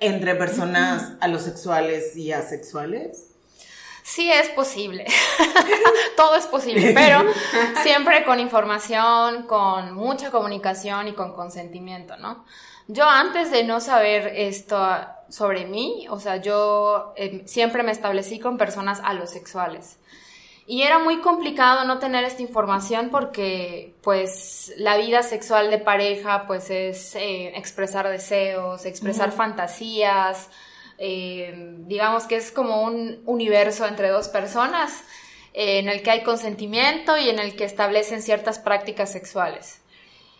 [0.00, 3.28] entre personas alosexuales y asexuales?
[4.02, 5.04] Sí es posible,
[6.16, 7.24] todo es posible, pero
[7.82, 12.44] siempre con información, con mucha comunicación y con consentimiento, ¿no?
[12.86, 14.78] Yo antes de no saber esto
[15.28, 19.98] sobre mí, o sea, yo eh, siempre me establecí con personas alosexuales.
[20.68, 26.46] Y era muy complicado no tener esta información porque, pues, la vida sexual de pareja,
[26.48, 30.50] pues, es eh, expresar deseos, expresar fantasías,
[30.98, 31.54] eh,
[31.86, 35.04] digamos que es como un universo entre dos personas
[35.52, 39.80] en el que hay consentimiento y en el que establecen ciertas prácticas sexuales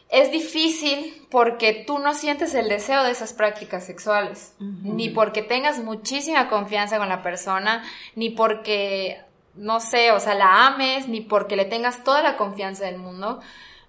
[0.08, 5.78] es difícil porque tú no sientes el deseo de esas prácticas sexuales, ni porque tengas
[5.78, 7.84] muchísima confianza con la persona,
[8.14, 9.20] ni porque,
[9.54, 13.40] no sé, o sea, la ames, ni porque le tengas toda la confianza del mundo.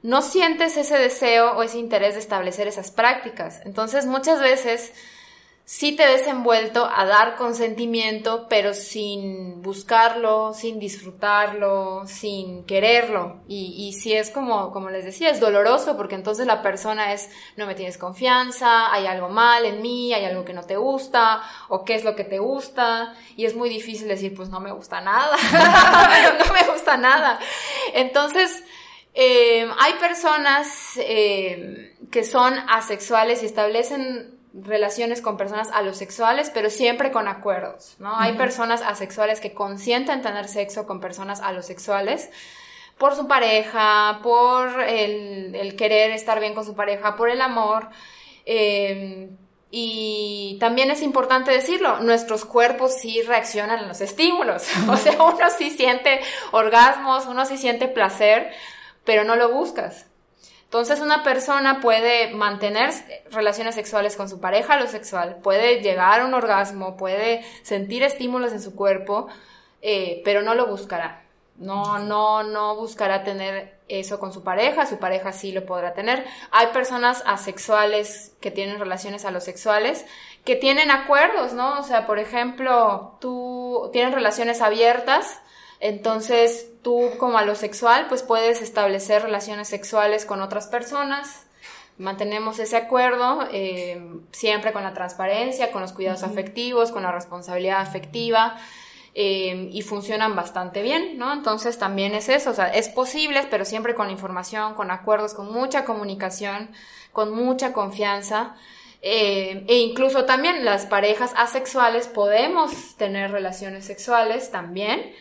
[0.01, 3.61] No sientes ese deseo o ese interés de establecer esas prácticas.
[3.65, 4.93] Entonces, muchas veces
[5.68, 13.41] sí te ves envuelto a dar consentimiento, pero sin buscarlo, sin disfrutarlo, sin quererlo.
[13.49, 17.30] Y, y si es como, como les decía, es doloroso porque entonces la persona es,
[17.57, 21.43] no me tienes confianza, hay algo mal en mí, hay algo que no te gusta,
[21.68, 23.13] o qué es lo que te gusta.
[23.36, 25.36] Y es muy difícil decir, pues no me gusta nada,
[26.47, 27.41] no me gusta nada.
[27.93, 28.63] Entonces,
[29.13, 37.12] eh, hay personas eh, que son asexuales y establecen relaciones con personas alosexuales, pero siempre
[37.12, 38.18] con acuerdos, ¿no?
[38.18, 42.30] Hay personas asexuales que consienten tener sexo con personas alosexuales
[42.97, 47.89] por su pareja, por el, querer estar bien con su pareja, por el amor.
[48.45, 49.38] Em,
[49.70, 54.64] y también es importante decirlo, nuestros cuerpos sí reaccionan a los estímulos.
[54.89, 58.51] O sea, uno sí siente orgasmos, uno sí siente placer,
[59.03, 60.08] pero no lo buscas.
[60.68, 62.93] Entonces una persona puede mantener
[63.32, 68.51] relaciones sexuales con su pareja lo sexual, puede llegar a un orgasmo, puede sentir estímulos
[68.51, 69.28] en su cuerpo,
[69.82, 71.24] eh, pero no lo buscará.
[71.55, 76.26] No, no, no buscará tener eso con su pareja, su pareja sí lo podrá tener.
[76.51, 80.05] Hay personas asexuales que tienen relaciones a los sexuales,
[80.43, 81.80] que tienen acuerdos, ¿no?
[81.80, 85.39] O sea, por ejemplo, tú tienes relaciones abiertas,
[85.80, 91.45] entonces, tú como alosexual, pues puedes establecer relaciones sexuales con otras personas.
[91.97, 94.01] Mantenemos ese acuerdo eh,
[94.32, 98.57] siempre con la transparencia, con los cuidados afectivos, con la responsabilidad afectiva.
[99.19, 101.34] Eh, y funcionan bastante bien, ¿no?
[101.34, 105.51] Entonces también es eso, o sea, es posible, pero siempre con información, con acuerdos, con
[105.51, 106.69] mucha comunicación,
[107.11, 108.55] con mucha confianza.
[109.01, 115.15] Eh, e incluso también las parejas asexuales podemos tener relaciones sexuales también,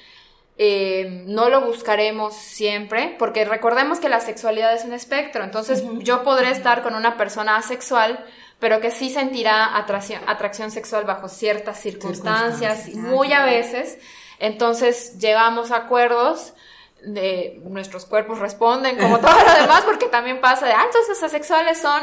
[0.59, 6.23] eh, no lo buscaremos siempre, porque recordemos que la sexualidad es un espectro, entonces yo
[6.23, 8.25] podré estar con una persona asexual,
[8.59, 13.99] pero que sí sentirá atracción, atracción sexual bajo ciertas circunstancias, muy a veces,
[14.39, 16.55] entonces llevamos acuerdos
[17.03, 21.79] de nuestros cuerpos responden como todo lo demás, porque también pasa de, ah, entonces asexuales
[21.81, 22.03] son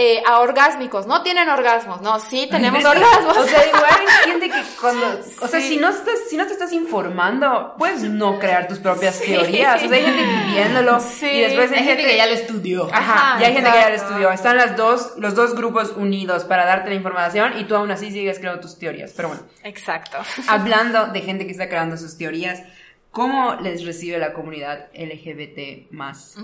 [0.00, 3.36] eh, a orgásmicos, no tienen orgasmos, no, sí tenemos orgasmos.
[3.38, 6.52] O sea, igual hay gente que cuando, o sea, si no estás, si no te
[6.52, 9.82] estás informando, puedes no crear tus propias teorías.
[9.82, 12.88] O sea, hay gente viviéndolo y después hay, gente, que ya lo estudió.
[12.92, 14.30] Ajá, y hay gente que ya lo estudió.
[14.30, 18.12] Están las dos, los dos grupos unidos para darte la información y tú aún así
[18.12, 19.12] sigues creando tus teorías.
[19.16, 19.42] Pero bueno.
[19.64, 20.18] Exacto.
[20.46, 22.62] Hablando de gente que está creando sus teorías,
[23.10, 26.36] ¿Cómo les recibe la comunidad LGBT más?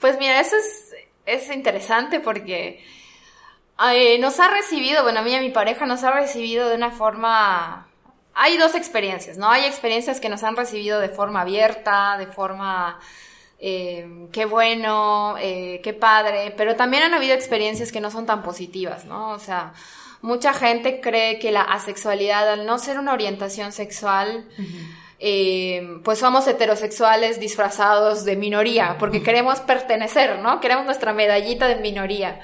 [0.00, 0.92] Pues mira, eso es
[1.26, 2.84] es interesante porque
[3.92, 6.76] eh, nos ha recibido, bueno, a mí y a mi pareja nos ha recibido de
[6.76, 7.88] una forma
[8.34, 9.50] hay dos experiencias, ¿no?
[9.50, 12.98] Hay experiencias que nos han recibido de forma abierta, de forma
[13.58, 18.42] eh, qué bueno, eh, qué padre, pero también han habido experiencias que no son tan
[18.42, 19.30] positivas, ¿no?
[19.30, 19.74] O sea,
[20.22, 24.46] mucha gente cree que la asexualidad, al no ser una orientación sexual,
[25.24, 30.60] eh, pues somos heterosexuales disfrazados de minoría, porque queremos pertenecer, ¿no?
[30.60, 32.40] Queremos nuestra medallita de minoría.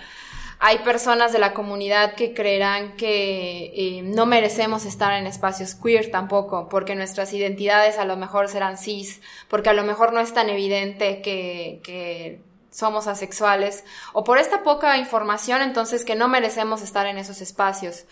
[0.60, 6.12] Hay personas de la comunidad que creerán que eh, no merecemos estar en espacios queer
[6.12, 10.32] tampoco, porque nuestras identidades a lo mejor serán cis, porque a lo mejor no es
[10.32, 16.82] tan evidente que, que somos asexuales, o por esta poca información entonces que no merecemos
[16.82, 18.04] estar en esos espacios.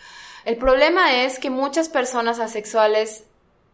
[0.43, 3.23] El problema es que muchas personas asexuales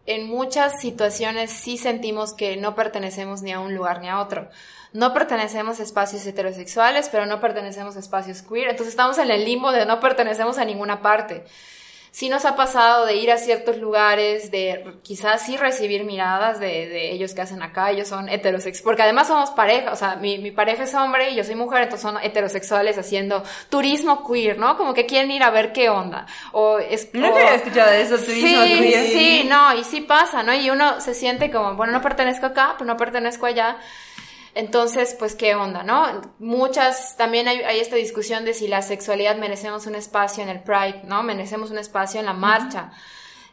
[0.05, 4.49] en muchas situaciones sí sentimos que no pertenecemos ni a un lugar ni a otro
[4.93, 8.69] no pertenecemos a espacios heterosexuales, pero no pertenecemos a espacios queer.
[8.69, 11.43] Entonces estamos en el limbo de no pertenecemos a ninguna parte.
[12.15, 16.67] Sí nos ha pasado de ir a ciertos lugares, de quizás sí recibir miradas de,
[16.87, 20.37] de ellos que hacen acá, ellos son heterosexuales, porque además somos pareja, o sea, mi,
[20.37, 24.77] mi pareja es hombre y yo soy mujer, entonces son heterosexuales haciendo turismo queer, ¿no?
[24.77, 26.27] Como que quieren ir a ver qué onda.
[26.51, 29.03] O es, No o- había escuchado eso, turismo sí, queer.
[29.11, 30.53] Sí, no, y sí pasa, ¿no?
[30.53, 33.77] Y uno se siente como, bueno, no pertenezco acá, pero no pertenezco allá.
[34.55, 36.21] Entonces, pues, ¿qué onda, no?
[36.39, 40.59] Muchas, también hay, hay esta discusión de si la sexualidad merecemos un espacio en el
[40.61, 41.23] Pride, ¿no?
[41.23, 42.91] Merecemos un espacio en la marcha.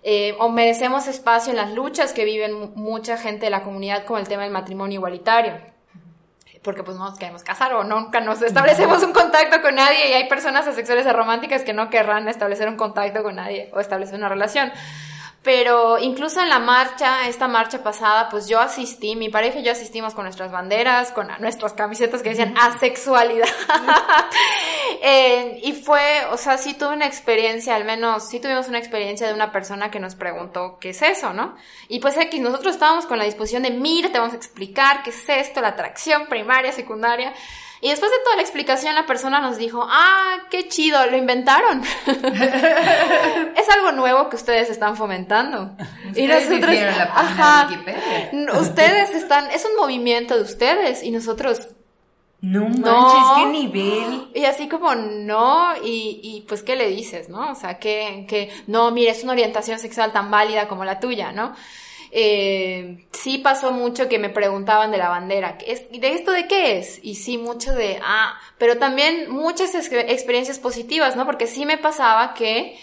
[0.02, 4.04] Eh, o merecemos espacio en las luchas que viven mu- mucha gente de la comunidad
[4.04, 5.58] con el tema del matrimonio igualitario
[6.62, 10.12] porque pues no nos queremos casar o nunca nos establecemos un contacto con nadie y
[10.12, 14.16] hay personas asexuales o románticas que no querrán establecer un contacto con nadie o establecer
[14.16, 14.70] una relación.
[15.42, 19.72] Pero incluso en la marcha, esta marcha pasada, pues yo asistí, mi pareja y yo
[19.72, 23.48] asistimos con nuestras banderas, con nuestras camisetas que decían asexualidad.
[25.02, 29.26] Eh, y fue, o sea, sí tuve una experiencia, al menos sí tuvimos una experiencia
[29.26, 31.56] de una persona que nos preguntó qué es eso, ¿no?
[31.88, 35.10] Y pues X, nosotros estábamos con la disposición de, mira, te vamos a explicar qué
[35.10, 37.32] es esto, la atracción primaria, secundaria.
[37.82, 41.82] Y después de toda la explicación, la persona nos dijo, ah, qué chido, lo inventaron.
[42.06, 45.70] es algo nuevo que ustedes están fomentando.
[46.10, 48.30] Ustedes hicieron la página de Wikipedia.
[48.32, 51.68] N- Ustedes están, es un movimiento de ustedes y nosotros
[52.42, 53.34] No manches, No.
[53.36, 54.30] qué nivel.
[54.34, 57.50] y así como no, y, y pues qué le dices, ¿no?
[57.50, 61.32] O sea, que, que no, mire, es una orientación sexual tan válida como la tuya,
[61.32, 61.54] ¿no?
[62.12, 66.48] Eh, sí pasó mucho que me preguntaban de la bandera, ¿qué es- ¿de esto de
[66.48, 66.98] qué es?
[67.04, 71.24] Y sí mucho de, ah, pero también muchas ex- experiencias positivas, ¿no?
[71.26, 72.76] Porque sí me pasaba que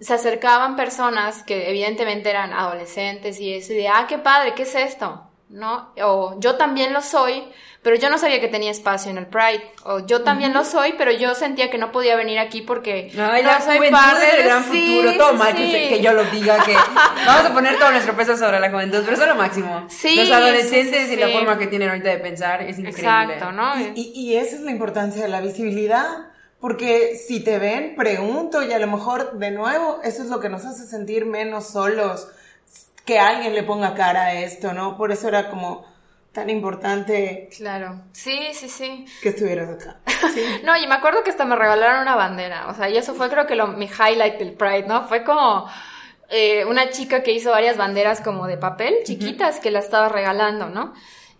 [0.00, 4.62] se acercaban personas que evidentemente eran adolescentes y eso, y de, ah, qué padre, ¿qué
[4.62, 5.22] es esto?
[5.50, 5.92] ¿No?
[6.02, 7.44] O yo también lo soy,
[7.82, 9.62] pero yo no sabía que tenía espacio en el Pride.
[9.84, 13.42] O yo también lo soy, pero yo sentía que no podía venir aquí porque Ay,
[13.42, 15.16] no la soy parte es el de- gran sí, futuro.
[15.16, 15.88] Todo sí, mal que, sí.
[15.88, 16.74] que yo lo diga, que
[17.26, 19.86] vamos a poner todo nuestro peso sobre la juventud, pero eso es lo máximo.
[19.88, 23.00] Sí, Los adolescentes sí, sí, y la forma que tienen ahorita de pensar es increíble.
[23.00, 23.80] Exacto, ¿no?
[23.80, 26.06] Y, y- y esa es la importancia de la visibilidad,
[26.60, 30.50] porque si te ven, pregunto y a lo mejor de nuevo, eso es lo que
[30.50, 32.28] nos hace sentir menos solos,
[33.06, 34.98] que alguien le ponga cara a esto, ¿no?
[34.98, 35.88] Por eso era como
[36.32, 38.02] tan importante Claro.
[38.12, 39.04] Sí, sí, sí.
[39.22, 40.00] que estuvieras acá.
[40.34, 40.44] Sí.
[40.64, 42.68] No, y me acuerdo que hasta me regalaron una bandera.
[42.68, 45.08] O sea, y eso fue creo que lo, mi highlight del Pride, ¿no?
[45.08, 45.66] Fue como
[46.28, 50.68] eh, una chica que hizo varias banderas como de papel, chiquitas, que la estaba regalando,
[50.68, 50.94] ¿no?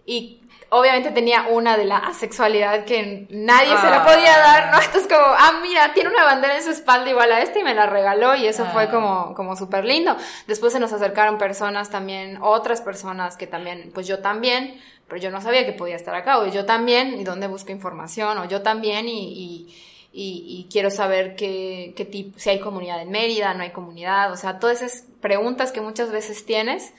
[0.06, 0.39] Y
[0.70, 4.06] obviamente tenía una de la asexualidad que nadie se la Ah.
[4.06, 4.78] podía dar, ¿no?
[4.80, 7.74] Entonces como, ah, mira, tiene una bandera en su espalda igual a esta y me
[7.74, 8.90] la regaló y eso fue Ah.
[8.90, 10.16] como, como súper lindo.
[10.46, 15.30] Después se nos acercaron personas también, otras personas que también, pues yo también, pero yo
[15.32, 18.62] no sabía que podía estar acá, o yo también, y dónde busco información, o yo
[18.62, 19.76] también, y, y,
[20.12, 24.32] y- y quiero saber qué, qué tipo, si hay comunidad en Mérida, no hay comunidad,
[24.32, 26.92] o sea, todas esas preguntas que muchas veces tienes,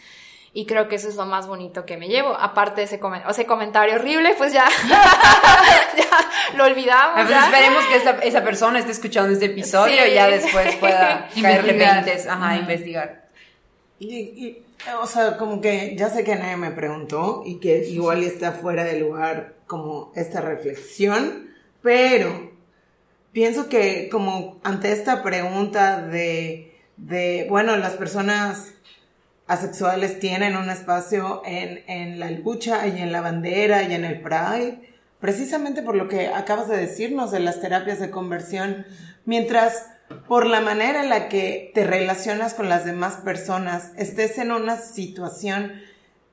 [0.53, 3.23] y creo que eso es lo más bonito que me llevo, aparte de ese, comen-
[3.29, 4.65] ese comentario horrible, pues ya,
[5.97, 7.13] ya lo olvidamos.
[7.15, 7.45] Ah, pues ya.
[7.45, 10.11] esperemos que esta- esa persona esté escuchando este episodio Sí.
[10.11, 12.03] y ya después pueda caerle Investigar.
[12.05, 13.21] veintes, ajá, investigar.
[13.99, 14.65] Y, y,
[15.01, 18.83] o sea, como que ya sé que nadie me preguntó y que igual está fuera
[18.83, 21.49] de lugar como esta reflexión,
[21.83, 22.51] pero
[23.31, 28.73] pienso que como ante esta pregunta de, de bueno, las personas
[29.51, 34.21] asexuales tienen un espacio en, en la lucha y en la bandera y en el
[34.21, 34.79] Pride,
[35.19, 38.85] precisamente por lo que acabas de decirnos de las terapias de conversión,
[39.25, 39.87] mientras
[40.29, 44.77] por la manera en la que te relacionas con las demás personas, estés en una
[44.77, 45.73] situación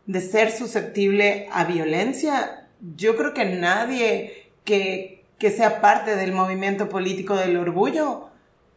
[0.06, 6.88] de ser susceptible a violencia, yo creo que nadie que, que sea parte del movimiento
[6.88, 8.30] político del orgullo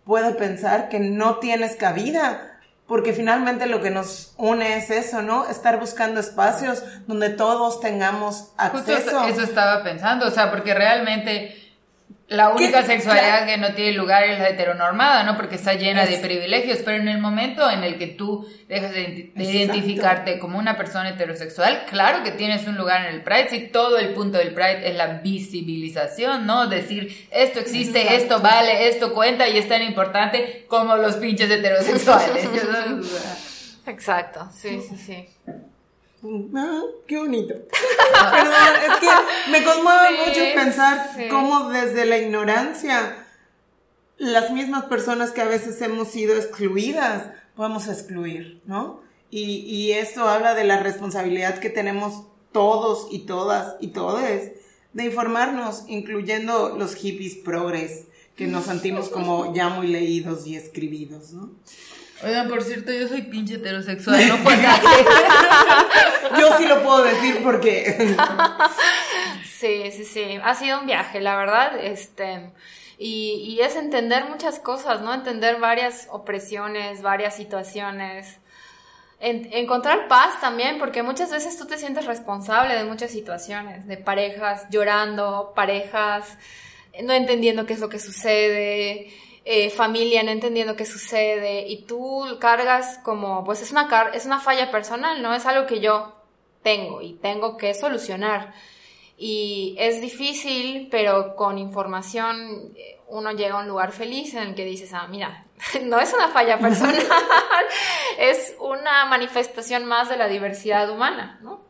[0.03, 2.50] puede pensar que no tienes cabida
[2.91, 5.47] porque finalmente lo que nos une es eso, ¿no?
[5.47, 9.23] Estar buscando espacios donde todos tengamos Justo acceso.
[9.27, 11.60] eso estaba pensando, o sea, porque realmente
[12.31, 15.35] la única sexualidad que no tiene lugar es la heteronormada, ¿no?
[15.35, 19.33] Porque está llena de privilegios, pero en el momento en el que tú dejas de,
[19.35, 23.97] identificarte como una persona heterosexual, claro que tienes un lugar en el Pride, si todo
[23.97, 26.67] el punto del Pride es la visibilización, ¿no?
[26.67, 28.23] Decir, esto existe, Exacto.
[28.23, 32.47] esto vale, esto cuenta y es tan importante como los pinches heterosexuales.
[33.87, 35.27] Exacto, sí, sí, sí.
[36.55, 37.53] Ah, qué bonito.
[37.53, 38.53] Perdón,
[38.91, 41.27] es que me conmueve Sí, mucho pensar sí.
[41.29, 43.25] cómo desde la ignorancia
[44.17, 49.01] las mismas personas que a veces hemos sido excluidas podemos excluir, ¿no?
[49.31, 54.51] Y, y esto habla de la responsabilidad que tenemos todos y todas y todes
[54.93, 58.05] de informarnos, incluyendo los hippies progres,
[58.35, 61.49] que nos sentimos como ya muy leídos y escribidos, ¿no?
[62.23, 64.87] Oigan, por cierto, yo soy pinche heterosexual, no fue nadie.
[66.39, 68.15] Yo sí lo puedo decir porque...
[69.43, 70.39] Sí, sí, sí.
[70.43, 71.77] Ha sido un viaje, la verdad.
[71.83, 72.49] Este.
[72.97, 75.13] Y, y es entender muchas cosas, ¿no?
[75.13, 78.37] Entender varias opresiones, varias situaciones.
[79.19, 83.97] En- encontrar paz también, porque muchas veces tú te sientes responsable de muchas situaciones, de
[83.97, 86.25] parejas llorando, parejas
[87.03, 89.13] no entendiendo qué es lo que sucede,
[89.43, 94.25] eh, familia no entendiendo qué sucede, y tú cargas como, pues es una, car es
[94.25, 95.33] una falla personal, ¿no?
[95.33, 96.13] Es algo que yo
[96.61, 98.53] tengo y tengo que solucionar.
[99.17, 104.55] Y es difícil, pero con información eh, uno llega a un lugar feliz en el
[104.55, 105.45] que dices, ah, mira,
[105.83, 106.95] no es una falla personal,
[108.17, 111.61] es una manifestación más de la diversidad humana, ¿no?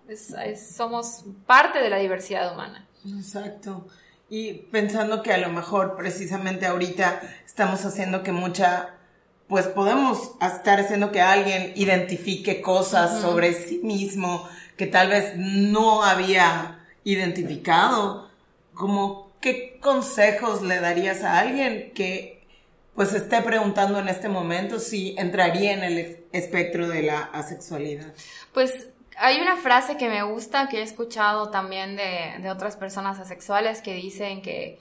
[0.56, 2.88] Somos parte de la diversidad humana.
[3.06, 3.88] Exacto.
[4.34, 8.92] Y pensando que a lo mejor precisamente ahorita estamos haciendo que mucha,
[9.50, 16.02] pues podemos estar haciendo que alguien identifique cosas sobre sí mismo que tal vez no
[16.04, 18.30] había identificado.
[18.74, 22.48] Como, ¿qué consejos le darías a alguien que
[22.96, 28.14] pues esté preguntando en este momento si entraría en el es- espectro de la asexualidad?
[28.54, 28.88] Pues
[29.22, 33.94] hay una frase que me gusta, que he escuchado también de, otras personas asexuales que
[33.94, 34.80] dicen que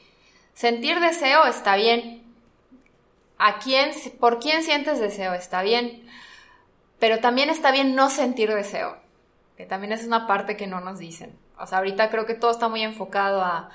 [0.54, 2.22] sentir deseo está bien.
[3.38, 5.34] ¿A quién, por quién sientes deseo?
[5.34, 6.06] Está bien.
[6.98, 8.96] Pero también está bien no sentir deseo,
[9.56, 11.38] que también es una parte que no nos dicen.
[11.58, 13.70] O sea, ahorita creo que todo está muy enfocado a,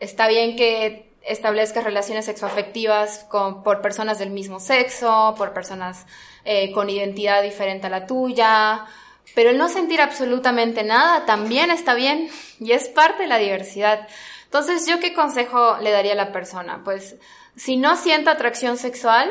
[0.00, 6.06] está bien que establezcas relaciones sexoafectivas con, por personas del mismo sexo, por personas
[6.44, 8.86] eh, con identidad diferente a la tuya,
[9.34, 12.28] pero el no sentir absolutamente nada también está bien
[12.60, 14.08] y es parte de la diversidad.
[14.44, 16.82] Entonces, ¿yo qué consejo le daría a la persona?
[16.84, 17.16] Pues,
[17.56, 19.30] si no siente atracción sexual,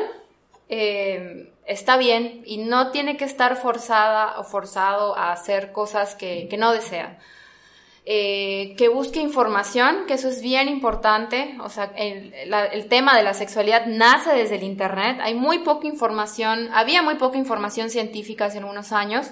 [0.68, 6.46] eh, está bien y no tiene que estar forzada o forzado a hacer cosas que,
[6.48, 7.18] que no desea.
[8.10, 11.58] Eh, que busque información, que eso es bien importante.
[11.60, 15.18] O sea, el, la- el tema de la sexualidad nace desde el Internet.
[15.20, 19.26] Hay muy poca información, había muy poca información científica hace unos años,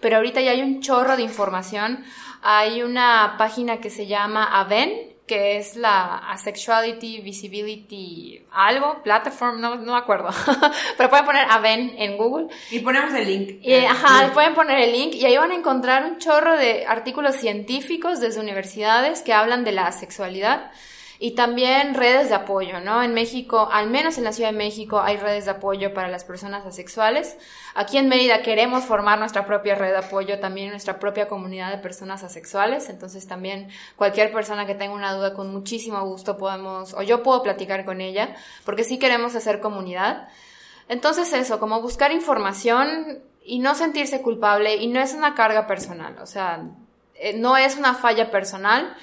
[0.00, 2.04] pero ahorita ya hay un chorro de información.
[2.42, 9.76] Hay una página que se llama AVEN, que es la Asexuality Visibility algo, platform, no,
[9.76, 10.30] no me acuerdo,
[10.96, 13.58] pero pueden poner AVEN en Google Y ponemos el link.
[13.62, 17.36] y, ajá, pueden poner el link y ahí van a encontrar un chorro de artículos
[17.36, 20.72] científicos desde universidades que hablan de la sexualidad
[21.22, 23.02] y también redes de apoyo, ¿no?
[23.02, 26.24] En México, al menos en la Ciudad de México, hay redes de apoyo para las
[26.24, 27.36] personas asexuales.
[27.74, 31.76] Aquí en Mérida queremos formar nuestra propia red de apoyo, también nuestra propia comunidad de
[31.76, 32.88] personas asexuales.
[32.88, 37.42] Entonces también cualquier persona que tenga una duda, con muchísimo gusto podemos, o yo puedo
[37.42, 40.26] platicar con ella, porque sí queremos hacer comunidad.
[40.88, 46.16] Entonces eso, como buscar información y no sentirse culpable y no es una carga personal,
[46.22, 46.62] o sea,
[47.14, 48.96] eh, no es una falla personal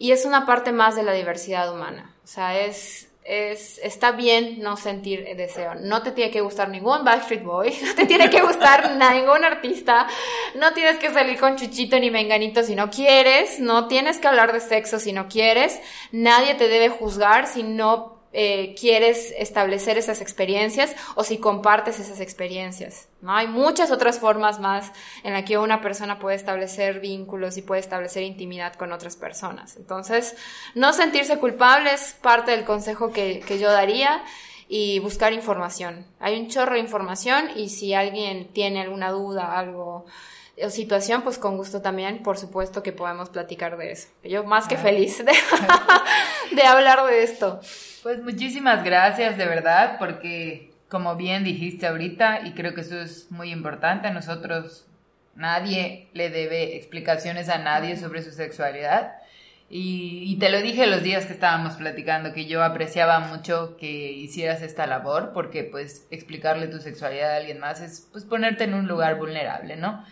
[0.00, 2.10] y es una parte más de la diversidad humana.
[2.24, 5.74] O sea, es, es, está bien no sentir deseo.
[5.74, 10.08] No te tiene que gustar ningún Backstreet Boy, no te tiene que gustar ningún artista,
[10.54, 14.54] no tienes que salir con Chuchito ni Menganito si no quieres, no tienes que hablar
[14.54, 15.78] de sexo si no quieres,
[16.12, 22.20] nadie te debe juzgar si no eh, quieres establecer esas experiencias o si compartes esas
[22.20, 23.08] experiencias.
[23.22, 23.34] ¿no?
[23.34, 24.92] Hay muchas otras formas más
[25.24, 29.76] en las que una persona puede establecer vínculos y puede establecer intimidad con otras personas.
[29.76, 30.36] Entonces,
[30.74, 34.22] no sentirse culpable es parte del consejo que, que yo daría
[34.68, 36.06] y buscar información.
[36.20, 40.06] Hay un chorro de información y si alguien tiene alguna duda, algo
[40.68, 44.08] situación, pues con gusto también, por supuesto que podemos platicar de eso.
[44.22, 45.32] Yo más que feliz de,
[46.54, 47.60] de hablar de esto.
[48.02, 53.30] Pues muchísimas gracias, de verdad, porque como bien dijiste ahorita, y creo que eso es
[53.30, 54.86] muy importante, nosotros,
[55.34, 59.14] nadie le debe explicaciones a nadie sobre su sexualidad.
[59.72, 64.10] Y, y, te lo dije los días que estábamos platicando, que yo apreciaba mucho que
[64.10, 68.74] hicieras esta labor, porque pues explicarle tu sexualidad a alguien más es pues ponerte en
[68.74, 70.04] un lugar vulnerable, ¿no?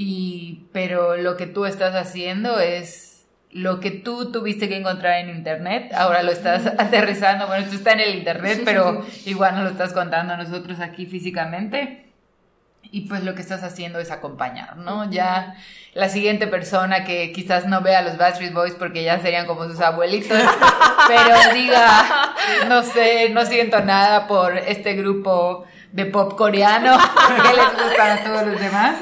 [0.00, 5.28] Y, pero lo que tú estás haciendo es lo que tú tuviste que encontrar en
[5.28, 9.70] internet, ahora lo estás aterrizando, bueno, esto está en el internet, pero igual no lo
[9.70, 12.12] estás contando a nosotros aquí físicamente.
[12.92, 15.10] Y pues lo que estás haciendo es acompañar, ¿no?
[15.10, 15.56] Ya
[15.94, 19.64] la siguiente persona que quizás no vea a los Backstreet Boys porque ya serían como
[19.64, 20.38] sus abuelitos,
[21.08, 22.34] pero diga,
[22.68, 26.96] no sé, no siento nada por este grupo de pop coreano
[27.42, 28.96] que les gusta a todos los demás.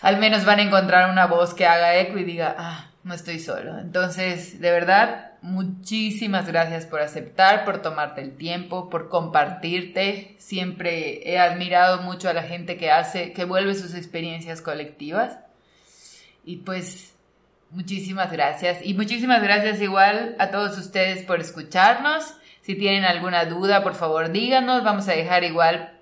[0.00, 3.38] Al menos van a encontrar una voz que haga eco y diga, ah, no estoy
[3.38, 3.78] solo.
[3.78, 10.36] Entonces, de verdad, muchísimas gracias por aceptar, por tomarte el tiempo, por compartirte.
[10.38, 15.38] Siempre he admirado mucho a la gente que hace, que vuelve sus experiencias colectivas.
[16.44, 17.14] Y pues,
[17.70, 18.78] muchísimas gracias.
[18.82, 22.34] Y muchísimas gracias igual a todos ustedes por escucharnos.
[22.62, 24.84] Si tienen alguna duda, por favor díganos.
[24.84, 25.98] Vamos a dejar igual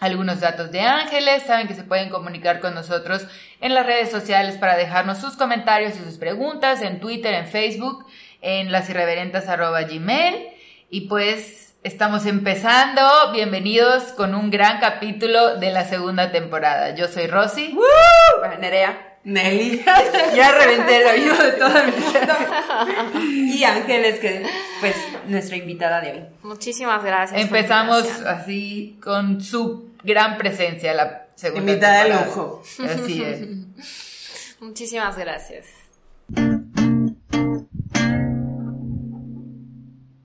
[0.00, 1.44] algunos datos de Ángeles.
[1.44, 3.26] Saben que se pueden comunicar con nosotros
[3.62, 8.06] en las redes sociales para dejarnos sus comentarios y sus preguntas en Twitter, en Facebook,
[8.42, 10.48] en lasirreverentas.gmail.
[10.90, 13.00] Y pues estamos empezando.
[13.32, 16.94] Bienvenidos con un gran capítulo de la segunda temporada.
[16.94, 17.72] Yo soy Rosy.
[17.72, 18.58] ¡Woo!
[18.60, 19.13] Nerea.
[19.24, 19.82] Nelly.
[20.36, 23.24] ya reventé el oído de todo el mundo.
[23.24, 24.46] y Ángeles, que
[24.80, 24.94] pues
[25.26, 26.22] nuestra invitada de hoy.
[26.42, 27.40] Muchísimas gracias.
[27.40, 32.62] Empezamos así con su gran presencia la segunda Invitada de lujo.
[32.84, 33.40] Así es.
[34.60, 35.83] Muchísimas gracias.